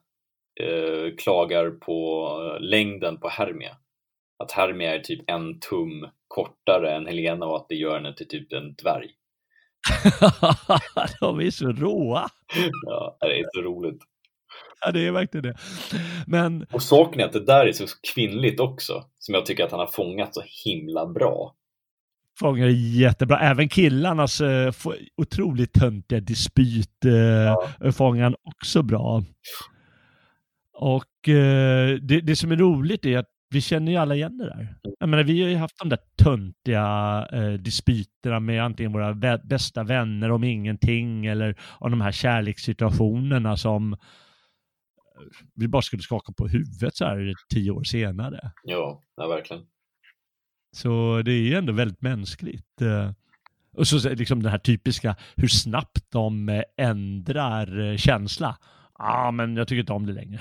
[0.61, 3.77] eh, klagar på längden på Hermia.
[4.45, 8.29] Att Hermia är typ en tum kortare än Helena och att det gör henne till
[8.29, 9.11] typ en dvärg.
[11.21, 12.29] De är så råa.
[12.87, 14.03] Ja, det är så roligt.
[14.81, 15.55] Ja, det är verkligen det.
[16.27, 16.67] Men...
[16.73, 19.81] Och saken är att det där är så kvinnligt också, som jag tycker att han
[19.81, 21.55] har fångat så himla bra.
[22.39, 23.41] Fångar jättebra.
[23.41, 24.73] Även killarnas eh,
[25.17, 27.93] otroligt töntiga dispyt eh, ja.
[27.93, 29.23] fångar han också bra.
[30.75, 34.45] Och eh, det, det som är roligt är att vi känner ju alla igen det
[34.45, 34.75] där.
[35.01, 39.39] Jag menar, vi har ju haft de där töntiga eh, dispyterna med antingen våra vä
[39.45, 43.97] bästa vänner om ingenting eller om de här kärlekssituationerna som
[45.55, 48.53] vi bara skulle skaka på huvudet så här tio år senare.
[48.63, 49.63] Ja, ja verkligen.
[50.77, 52.83] Så det är ju ändå väldigt mänskligt.
[52.83, 53.11] Eh,
[53.77, 58.57] och så liksom den här typiska hur snabbt de eh, ändrar eh, känsla.
[58.99, 60.41] Ja, ah, men jag tycker inte om det längre.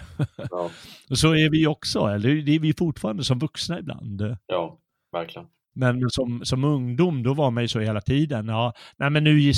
[0.49, 0.69] Ja.
[1.09, 4.37] och så är vi också, eller det är vi fortfarande som vuxna ibland.
[4.47, 4.79] Ja,
[5.11, 5.47] verkligen.
[5.75, 8.47] Men som, som ungdom, då var man ju så hela tiden.
[8.47, 9.51] Ja, nej men nu,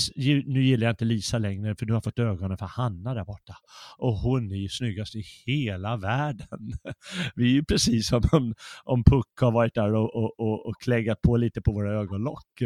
[0.45, 3.55] nu gillar jag inte Lisa längre för du har fått ögonen för Hanna där borta.
[3.97, 6.71] Och hon är ju snyggast i hela världen.
[7.35, 10.81] Vi är ju precis som om, om Puck har varit där och, och, och, och
[10.81, 12.61] kläggat på lite på våra ögonlock.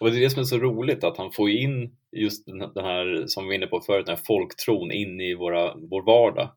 [0.00, 3.26] Och det är det som är så roligt, att han får in just den här,
[3.26, 6.50] som vi var inne på förut, den här folktron in i våra, vår vardag.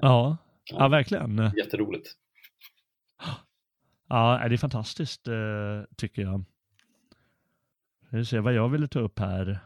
[0.00, 1.52] Ja, ja, ja verkligen.
[1.56, 2.14] Jätteroligt.
[4.08, 6.44] Ja, det är fantastiskt eh, tycker jag.
[8.10, 9.58] Vi se vad jag ville ta upp här.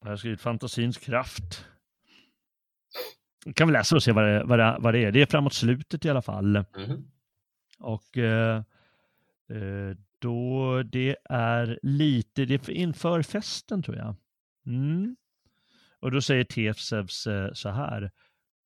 [0.00, 1.64] Jag har skrivit fantasins kraft.
[3.54, 5.12] Kan vi läsa och se vad det, vad, det, vad det är.
[5.12, 6.56] Det är framåt slutet i alla fall.
[6.56, 7.10] Mm.
[7.78, 8.56] Och eh,
[9.48, 14.16] eh, då det är lite, det är inför festen tror jag.
[14.66, 15.16] Mm.
[16.00, 18.10] Och då säger Tefsevs så här.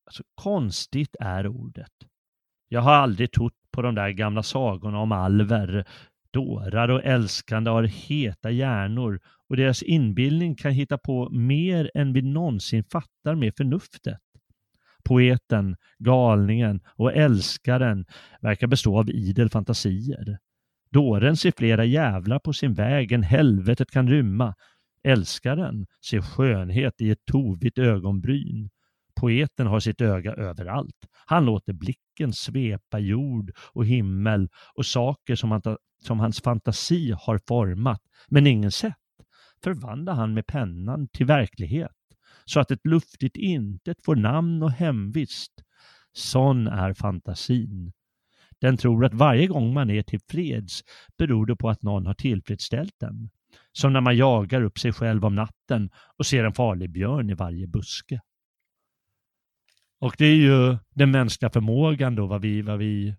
[0.07, 1.93] Alltså, konstigt är ordet.
[2.69, 5.85] Jag har aldrig trott på de där gamla sagorna om alver.
[6.31, 12.23] Dårar och älskande har heta hjärnor och deras inbildning kan hitta på mer än vi
[12.23, 14.19] någonsin fattar med förnuftet.
[15.05, 18.07] Poeten, galningen och älskaren
[18.41, 20.39] verkar bestå av idel fantasier.
[20.91, 24.55] Dåren ser flera jävlar på sin väg än helvetet kan rymma.
[25.05, 28.71] Älskaren ser skönhet i ett tovigt ögonbryn.
[29.21, 30.97] Poeten har sitt öga överallt.
[31.27, 35.63] Han låter blicken svepa jord och himmel och saker som, han,
[36.03, 38.95] som hans fantasi har format, men ingen sett,
[39.65, 41.93] förvandlar han med pennan till verklighet,
[42.45, 45.53] så att ett luftigt intet får namn och hemvist.
[46.13, 47.93] Sån är fantasin.
[48.61, 50.83] Den tror att varje gång man är tillfreds
[51.19, 53.31] beror det på att någon har tillfredsställt den.
[53.73, 57.35] Som när man jagar upp sig själv om natten och ser en farlig björn i
[57.35, 58.21] varje buske.
[60.01, 63.15] Och det är ju den mänskliga förmågan då, vad vi, vad vi,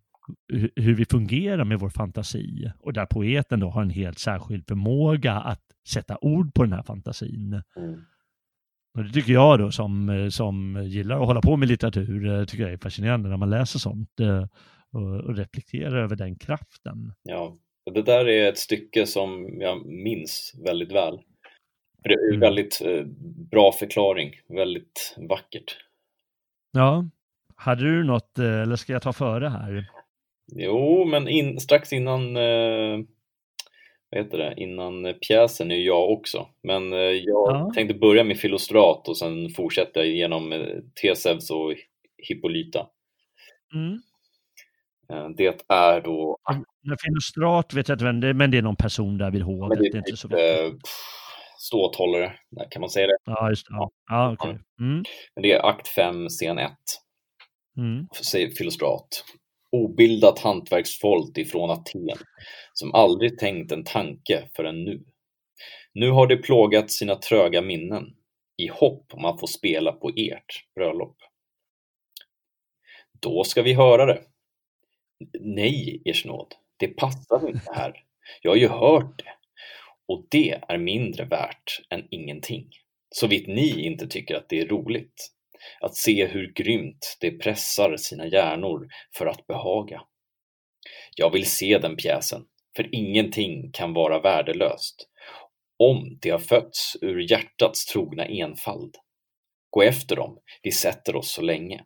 [0.76, 2.72] hur vi fungerar med vår fantasi.
[2.80, 6.84] Och där poeten då har en helt särskild förmåga att sätta ord på den här
[6.84, 7.62] fantasin.
[7.78, 8.02] Mm.
[8.98, 12.74] Och det tycker jag då som, som gillar att hålla på med litteratur, tycker jag
[12.74, 14.46] är fascinerande när man läser sånt eh,
[14.92, 17.14] och, och reflekterar över den kraften.
[17.24, 21.20] Ja, och det där är ett stycke som jag minns väldigt väl.
[22.02, 22.40] För det är en mm.
[22.40, 23.04] väldigt eh,
[23.52, 25.78] bra förklaring, väldigt vackert.
[26.78, 27.06] Ja.
[27.56, 29.86] Hade du något, eh, eller ska jag ta före här?
[30.52, 32.98] Jo, men in, strax innan eh,
[34.10, 36.48] vad heter det, innan pjäsen är jag också.
[36.64, 37.72] Men eh, jag ja.
[37.76, 40.60] tänkte börja med Filostrat och sen fortsätta genom eh,
[41.02, 41.74] Tesevs och
[42.18, 42.88] Hippolyta.
[43.74, 44.02] Mm.
[45.38, 46.38] Det är då...
[47.06, 49.70] Filostrat vet jag inte vem men det är någon person där vid hovet.
[49.70, 50.82] Men det är, det är inte så viktigt
[51.58, 52.34] ståthållare,
[52.70, 53.18] kan man säga det?
[53.26, 53.74] Ja, just det.
[53.74, 53.92] Ja.
[54.10, 54.56] Ja, okay.
[54.80, 55.04] mm.
[55.42, 56.72] Det är akt 5, scen 1.
[57.78, 58.08] Mm.
[58.24, 59.24] Säger Filostrat.
[59.72, 62.18] Obildat hantverksfolk ifrån Aten,
[62.74, 65.04] som aldrig tänkt en tanke förrän nu.
[65.94, 68.04] Nu har det plågat sina tröga minnen,
[68.58, 71.18] i hopp om att få spela på ert bröllop.
[73.22, 74.22] Då ska vi höra det.
[75.40, 78.04] Nej, ers nåd, det passar inte här.
[78.42, 79.37] Jag har ju hört det.
[80.08, 82.70] Och det är mindre värt än ingenting.
[83.10, 85.32] Så vitt ni inte tycker att det är roligt.
[85.82, 90.02] Att se hur grymt det pressar sina hjärnor för att behaga.
[91.16, 95.08] Jag vill se den pjäsen, för ingenting kan vara värdelöst
[95.78, 98.96] om det har fötts ur hjärtats trogna enfald.
[99.70, 101.86] Gå efter dem, vi sätter oss så länge.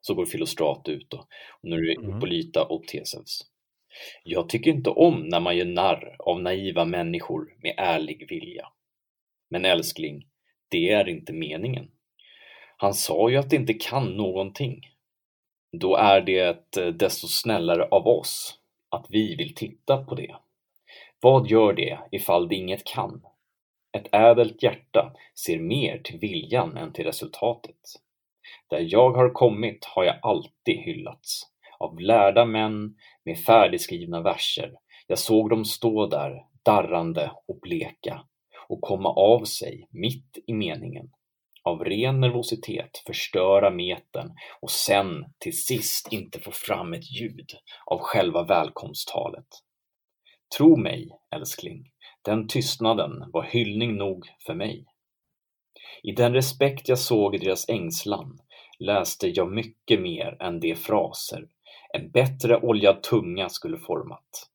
[0.00, 1.20] Så går Filostrat ut och,
[1.62, 2.70] och nu är det Hippolyta mm.
[2.70, 3.40] och Tesevs.
[4.24, 8.68] Jag tycker inte om när man gör narr av naiva människor med ärlig vilja.
[9.50, 10.26] Men älskling,
[10.68, 11.90] det är inte meningen.
[12.76, 14.80] Han sa ju att det inte kan någonting.
[15.72, 18.58] Då är det eh, desto snällare av oss
[18.88, 20.36] att vi vill titta på det.
[21.20, 23.22] Vad gör det ifall det inget kan?
[23.92, 27.80] Ett ädelt hjärta ser mer till viljan än till resultatet.
[28.70, 31.42] Där jag har kommit har jag alltid hyllats
[31.78, 32.94] av lärda män
[33.28, 34.72] med färdigskrivna verser.
[35.06, 38.24] Jag såg dem stå där, darrande och bleka
[38.68, 41.10] och komma av sig mitt i meningen.
[41.62, 44.30] Av ren nervositet förstöra meten
[44.60, 47.50] och sen till sist inte få fram ett ljud
[47.86, 49.46] av själva välkomsttalet.
[50.56, 51.90] Tro mig, älskling,
[52.22, 54.84] den tystnaden var hyllning nog för mig.
[56.02, 58.38] I den respekt jag såg i deras ängslan
[58.78, 61.48] läste jag mycket mer än de fraser
[61.94, 64.48] en bättre oljad tunga skulle format.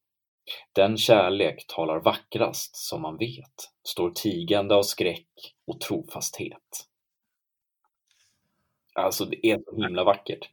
[0.76, 5.28] Den kärlek talar vackrast, som man vet, står tigande av skräck
[5.68, 6.88] och trofasthet.
[8.96, 10.50] Alltså, det är så himla vackert.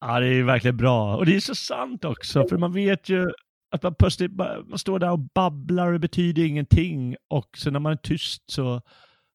[0.00, 1.16] Ja, det är verkligen bra.
[1.16, 3.32] Och det är så sant också, för man vet ju
[3.70, 4.32] att man plötsligt
[4.66, 7.16] man står där och babblar och det betyder ingenting.
[7.28, 8.80] Och så när man är tyst så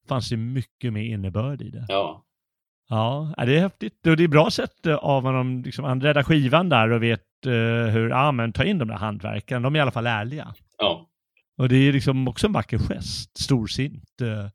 [0.08, 1.86] fanns det mycket mer innebörd i det.
[1.88, 2.24] Ja.
[2.90, 4.06] Ja, det är häftigt.
[4.06, 7.26] Och det är bra sätt eh, av honom, liksom, han räddar skivan där och vet
[7.46, 7.52] uh,
[7.86, 10.54] hur, ja men ta in de där hantverken, de är i alla fall ärliga.
[10.78, 11.08] Ja.
[11.56, 14.22] Och det är liksom också en vacker gest, storsint.
[14.22, 14.48] Uh.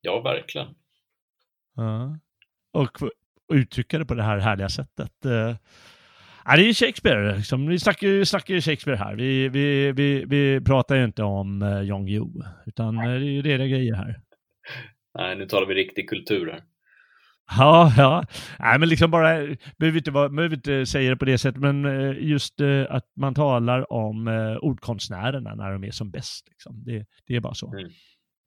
[0.00, 0.66] Ja, verkligen.
[1.76, 2.18] Ja.
[2.72, 5.12] Och, och uttrycka det på det här härliga sättet.
[5.26, 5.56] Uh.
[6.44, 7.36] Ja, det är Shakespeare.
[7.36, 7.66] Liksom.
[7.66, 9.14] Vi snackar ju snackar Shakespeare här.
[9.14, 13.66] Vi, vi, vi, vi pratar ju inte om Jan Guillou, utan det är ju reda
[13.66, 14.20] grejer här.
[15.18, 16.60] Nej, nu talar vi riktig kultur här.
[17.58, 18.24] Ja, ja.
[18.58, 19.28] Nej, men liksom bara,
[19.78, 23.92] behöver inte, behöver inte säga det på det sättet, men uh, just att man talar
[23.92, 24.28] om
[24.62, 26.48] ordkonstnärerna när de är som bäst.
[26.48, 26.84] Liksom.
[26.84, 27.72] Det, det är bara så.
[27.72, 27.90] Mm.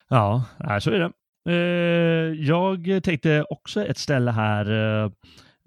[0.10, 0.46] Ja,
[0.82, 1.12] så är det.
[2.36, 4.66] Jag tänkte också ett ställe här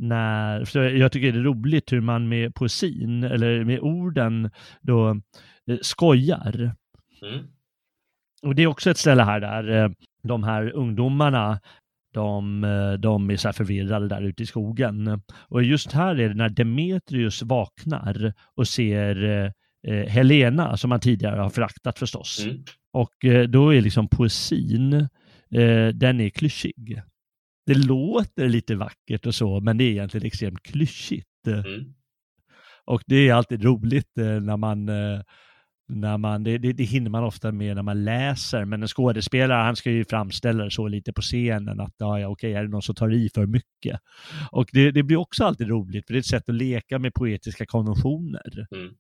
[0.01, 4.51] när, för jag tycker det är roligt hur man med poesin, eller med orden,
[4.81, 5.11] då
[5.67, 6.75] eh, skojar.
[7.23, 7.47] Mm.
[8.43, 9.91] Och det är också ett ställe här där eh,
[10.23, 11.61] de här ungdomarna,
[12.13, 15.23] de, eh, de är så förvirrade där ute i skogen.
[15.33, 19.25] Och just här är det när Demetrius vaknar och ser
[19.87, 22.45] eh, Helena, som han tidigare har föraktat förstås.
[22.45, 22.65] Mm.
[22.93, 24.93] Och eh, då är liksom poesin,
[25.55, 27.03] eh, den är klyschig
[27.67, 31.47] det låter lite vackert och så, men det är egentligen extremt klyschigt.
[31.47, 31.95] Mm.
[32.85, 35.21] Och det är alltid roligt eh, när man, eh,
[35.91, 39.63] när man det, det, det hinner man ofta med när man läser, men en skådespelare
[39.63, 42.69] han ska ju framställa det så lite på scenen att ja, ja okej, är det
[42.69, 44.01] någon som tar i för mycket?
[44.53, 47.15] Och det, det blir också alltid roligt, för det är ett sätt att leka med
[47.15, 48.67] poetiska konventioner.
[48.71, 48.95] Mm.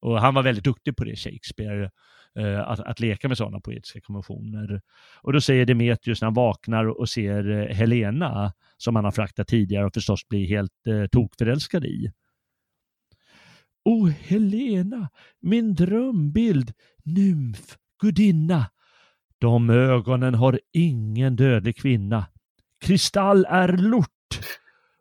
[0.00, 1.90] Och han var väldigt duktig på det, Shakespeare.
[2.38, 4.80] Eh, att, att leka med sådana poetiska konventioner.
[5.22, 9.48] Och då säger Demetrius när han vaknar och ser eh, Helena, som han har fraktat
[9.48, 12.12] tidigare och förstås blir helt eh, tokförälskad i.
[13.86, 15.08] O Helena,
[15.40, 16.72] min drömbild,
[17.04, 18.70] nymf, gudinna.
[19.38, 22.26] De ögonen har ingen dödlig kvinna.
[22.80, 24.10] Kristall är lort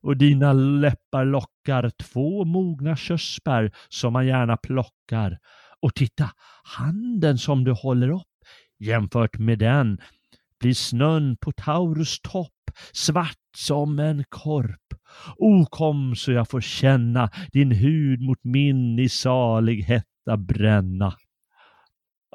[0.01, 5.39] och dina läppar lockar två mogna körsbär som man gärna plockar
[5.81, 6.31] och titta,
[6.63, 8.35] handen som du håller upp
[8.79, 10.01] jämfört med den
[10.59, 12.54] blir snön på Taurus topp
[12.93, 14.81] svart som en korp.
[15.37, 21.13] O kom så jag får känna din hud mot min i salig hetta bränna.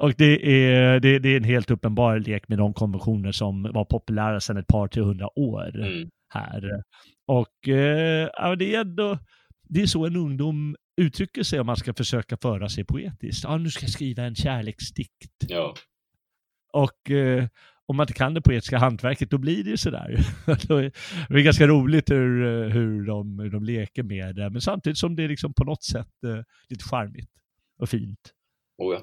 [0.01, 3.85] Och det är, det, det, är en helt uppenbar lek med de konventioner som var
[3.85, 6.09] populära sedan ett par till hundra år mm.
[6.29, 6.83] här.
[7.27, 9.19] Och eh, det är ändå,
[9.69, 13.43] det är så en ungdom uttrycker sig om man ska försöka föra sig poetiskt.
[13.43, 15.45] Ja, nu ska jag skriva en kärleksdikt.
[15.47, 15.73] Ja.
[16.73, 17.47] Och eh,
[17.91, 20.25] om man inte kan det poetiska hantverket, då blir det ju sådär.
[21.29, 25.15] det är ganska roligt hur, hur, de, hur de leker med det, men samtidigt som
[25.15, 27.31] det är liksom på något sätt eh, lite charmigt
[27.79, 28.19] och fint.
[28.77, 29.01] Oh ja.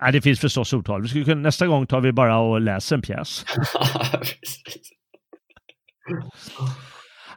[0.00, 1.02] Nej, det finns förstås otal.
[1.02, 3.44] Vi skulle kunna, nästa gång tar vi bara och läser en pjäs.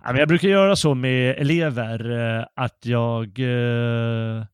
[0.17, 4.45] jag brukar göra så med elever eh, att jag, eh,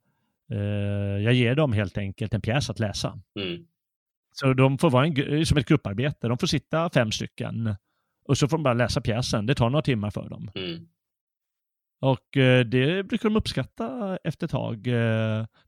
[0.51, 3.19] eh, jag ger dem helt enkelt en pjäs att läsa.
[3.39, 3.65] Mm.
[4.39, 6.27] Så de får vara en, som ett grupparbete.
[6.27, 7.75] De får sitta fem stycken
[8.27, 9.45] och så får de bara läsa pjäsen.
[9.45, 10.51] Det tar några timmar för dem.
[10.55, 10.87] Mm.
[12.01, 12.27] Och
[12.65, 14.83] det brukar de uppskatta efter ett tag.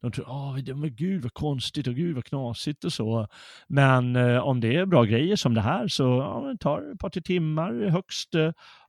[0.02, 3.28] De tror, åh, men gud vad konstigt och gud vad knasigt och så.
[3.68, 7.10] Men om det är bra grejer som det här så ja, det tar ett par
[7.10, 8.30] till timmar högst.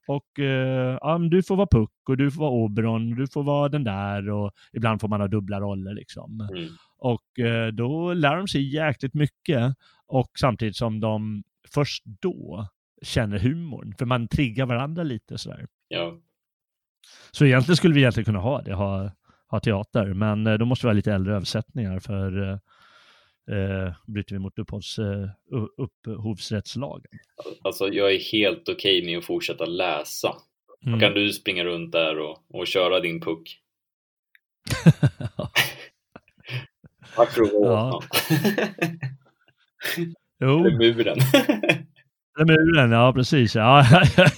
[0.08, 3.68] Och eh, ja, du får vara Puck och du får vara Oberon, du får vara
[3.68, 6.48] den där och ibland får man ha dubbla roller liksom.
[6.56, 6.68] Mm.
[6.98, 9.74] Och eh, då lär de sig jäkligt mycket
[10.06, 11.42] och samtidigt som de
[11.74, 12.68] först då
[13.02, 15.66] känner humorn, för man triggar varandra lite sådär.
[15.88, 16.18] Ja.
[17.30, 19.10] Så egentligen skulle vi egentligen kunna ha det, ha,
[19.50, 22.60] ha teater, men eh, då måste vi ha lite äldre översättningar för
[23.48, 25.28] eh, bryter vi mot upphovs, eh,
[25.76, 27.10] upphovsrättslagen.
[27.62, 30.36] Alltså jag är helt okej okay med att fortsätta läsa.
[30.86, 30.98] Mm.
[30.98, 33.60] Då kan du springa runt där och, och köra din puck.
[37.16, 38.02] Att ja.
[40.40, 40.64] Jo.
[40.66, 41.18] Eller muren.
[42.38, 43.54] Eller muren, ja precis.
[43.54, 43.86] Ja,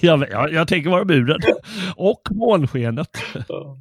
[0.01, 1.39] jag, jag, jag tänker vara muren.
[1.95, 3.09] Och månskenet.
[3.47, 3.77] Ja,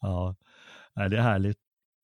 [0.00, 1.58] ja det är härligt.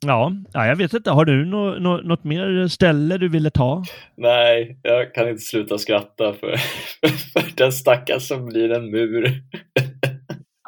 [0.07, 1.11] Ja, ja, jag vet inte.
[1.11, 3.85] Har du no, no, något mer ställe du ville ta?
[4.17, 6.57] Nej, jag kan inte sluta skratta för,
[7.33, 9.23] för den stackars som blir en mur.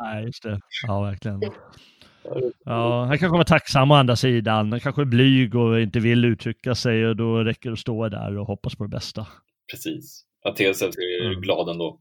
[0.03, 0.61] Nej, just det.
[0.87, 1.41] Ja, verkligen.
[2.65, 4.73] Ja, han kanske var tacksam å andra sidan.
[4.73, 8.09] Han kanske är blyg och inte vill uttrycka sig och då räcker det att stå
[8.09, 9.27] där och hoppas på det bästa.
[9.73, 10.23] Precis.
[10.45, 11.41] Att är mm.
[11.41, 12.01] glad ändå.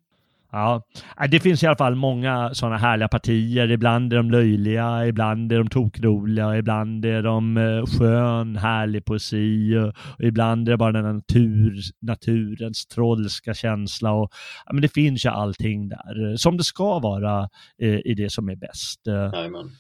[0.56, 0.82] Ja,
[1.22, 3.72] äh, det finns i alla fall många sådana härliga partier.
[3.72, 9.78] Ibland är de löjliga, ibland är de tokroliga, ibland är de eh, skön, härlig poesi
[9.78, 14.12] och ibland är det bara den natur, naturens trollska känsla.
[14.12, 14.32] Och,
[14.66, 17.50] ja, men det finns ju allting där, eh, som det ska vara
[17.82, 19.08] eh, i det som är bäst.
[19.34, 19.72] Amen.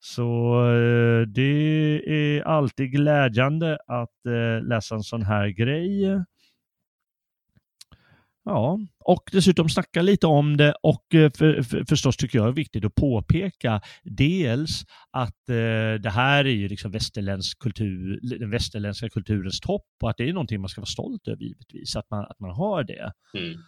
[0.00, 0.60] Så
[1.26, 4.10] det är alltid glädjande att
[4.62, 6.24] läsa en sån här grej.
[8.44, 12.52] Ja, och dessutom snacka lite om det och eh, för, för, förstås tycker jag är
[12.52, 19.08] viktigt att påpeka dels att eh, det här är ju liksom västerländsk kultur, den västerländska
[19.08, 22.24] kulturens topp och att det är någonting man ska vara stolt över givetvis, att man,
[22.24, 23.12] att man har det.
[23.38, 23.58] Mm.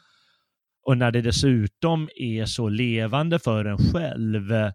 [0.87, 4.73] Och när det dessutom är så levande för en själv, eh,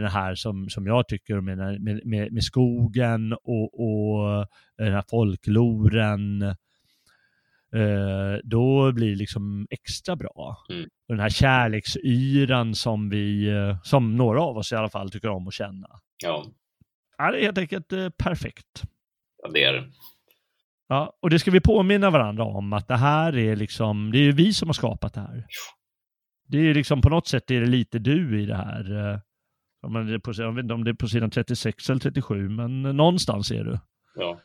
[0.00, 4.46] det här som, som jag tycker med, med, med skogen och, och eh,
[4.78, 6.54] den här folkloren,
[8.44, 10.56] då blir det liksom extra bra.
[10.70, 10.82] Mm.
[10.82, 15.28] Och den här kärleksyran som vi, eh, som några av oss i alla fall tycker
[15.28, 15.88] om att känna.
[16.22, 16.44] Ja.
[17.18, 18.82] ja det är helt enkelt eh, perfekt.
[19.42, 19.84] Ja, det är det.
[20.88, 24.22] Ja, och det ska vi påminna varandra om att det här är liksom, det är
[24.22, 25.46] ju vi som har skapat det här.
[26.48, 29.12] Det är ju liksom på något sätt är det lite du i det här.
[29.12, 29.20] Eh,
[29.82, 33.78] jag vet inte om det är på sidan 36 eller 37, men någonstans är du.
[34.14, 34.40] Ja.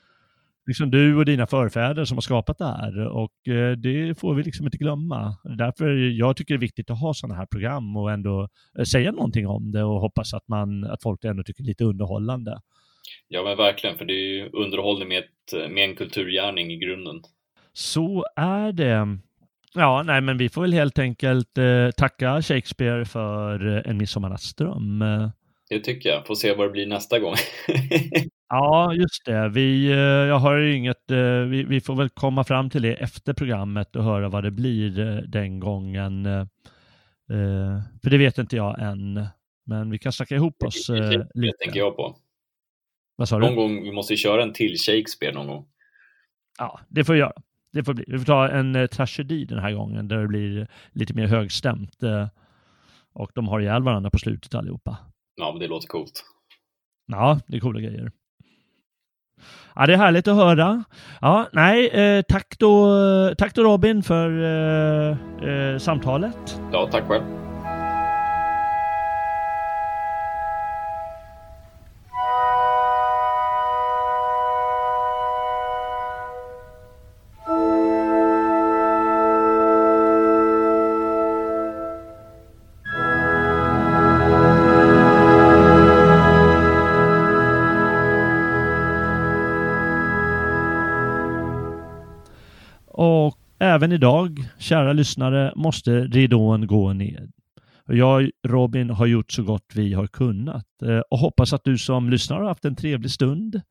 [0.66, 4.44] Liksom du och dina förfäder som har skapat det här och eh, det får vi
[4.44, 5.36] liksom inte glömma.
[5.58, 8.48] Därför jag tycker det är viktigt att ha sådana här program och ändå
[8.80, 11.70] eh, säga någonting om det och hoppas att, man, att folk ändå tycker det är
[11.70, 12.60] lite underhållande.
[13.28, 17.22] Ja men verkligen, för det är ju underhållning med, ett, med en kulturgärning i grunden.
[17.74, 19.18] Så är det.
[19.74, 25.04] Ja, nej men vi får väl helt enkelt eh, tacka Shakespeare för eh, En midsommarnattsdröm.
[25.70, 26.28] Det tycker jag.
[26.28, 27.36] Får se vad det blir nästa gång.
[28.54, 29.50] ja, just det.
[29.50, 33.34] Vi, eh, jag har inget, eh, vi, vi, får väl komma fram till det efter
[33.34, 36.24] programmet och höra vad det blir eh, den gången.
[38.04, 39.26] För det vet inte jag än.
[39.66, 41.58] Men vi kan snacka ihop oss det, det, det lite.
[41.58, 42.16] tänker jag på.
[43.16, 43.46] Vad sa du?
[43.46, 45.66] Någon gång, vi måste köra en till Shakespeare någon gång.
[46.60, 47.34] Ja, det får vi göra.
[47.72, 48.06] Det får bli.
[48.08, 51.98] Vi får ta en tragedi den här gången där det blir lite mer högstämt.
[53.14, 54.98] Och de har ihjäl varandra på slutet allihopa.
[55.36, 56.24] Ja, men det låter coolt.
[57.08, 58.12] Ja, det är coola grejer.
[59.76, 60.84] Ja, det är härligt att höra.
[61.22, 62.88] Ja, nej, eh, tack, då,
[63.38, 65.18] tack då Robin för eh,
[65.50, 66.60] eh, samtalet.
[66.72, 67.24] Ja, tack själv.
[93.84, 97.30] Även idag, kära lyssnare, måste ridån gå ner.
[97.86, 102.10] Jag, Robin, har gjort så gott vi har kunnat eh, och hoppas att du som
[102.10, 103.62] lyssnar har haft en trevlig stund.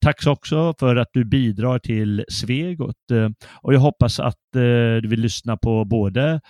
[0.00, 3.28] Tack också för att du bidrar till Svegot eh,
[3.62, 6.40] och jag hoppas att eh, du vill lyssna på både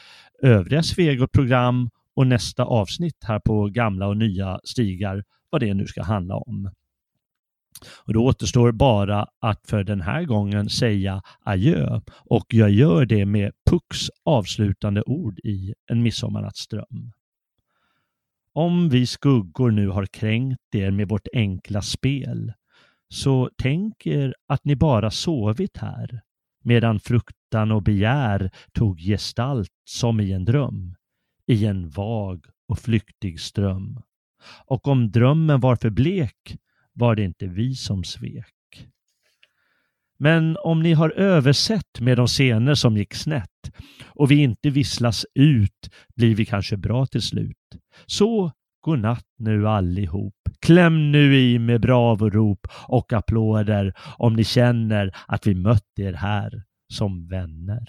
[0.43, 6.03] övriga Svegot-program och nästa avsnitt här på gamla och nya stigar, vad det nu ska
[6.03, 6.71] handla om.
[8.05, 13.27] Och då återstår bara att för den här gången säga adjö och jag gör det
[13.27, 17.13] med Pucks avslutande ord i En midsommarnattsdröm.
[18.53, 22.53] Om vi skuggor nu har kränkt er med vårt enkla spel
[23.09, 26.21] så tänk er att ni bara sovit här
[26.63, 30.95] medan fruktan och begär tog gestalt som i en dröm,
[31.47, 34.03] i en vag och flyktig ström.
[34.67, 36.57] Och om drömmen var för blek
[36.93, 38.89] var det inte vi som svek.
[40.19, 43.71] Men om ni har översett med de scener som gick snett
[44.07, 47.57] och vi inte visslas ut blir vi kanske bra till slut.
[48.07, 50.35] Så godnatt nu allihop.
[50.61, 56.63] Kläm nu i med bravorop och applåder om ni känner att vi mött er här
[56.93, 57.89] som vänner.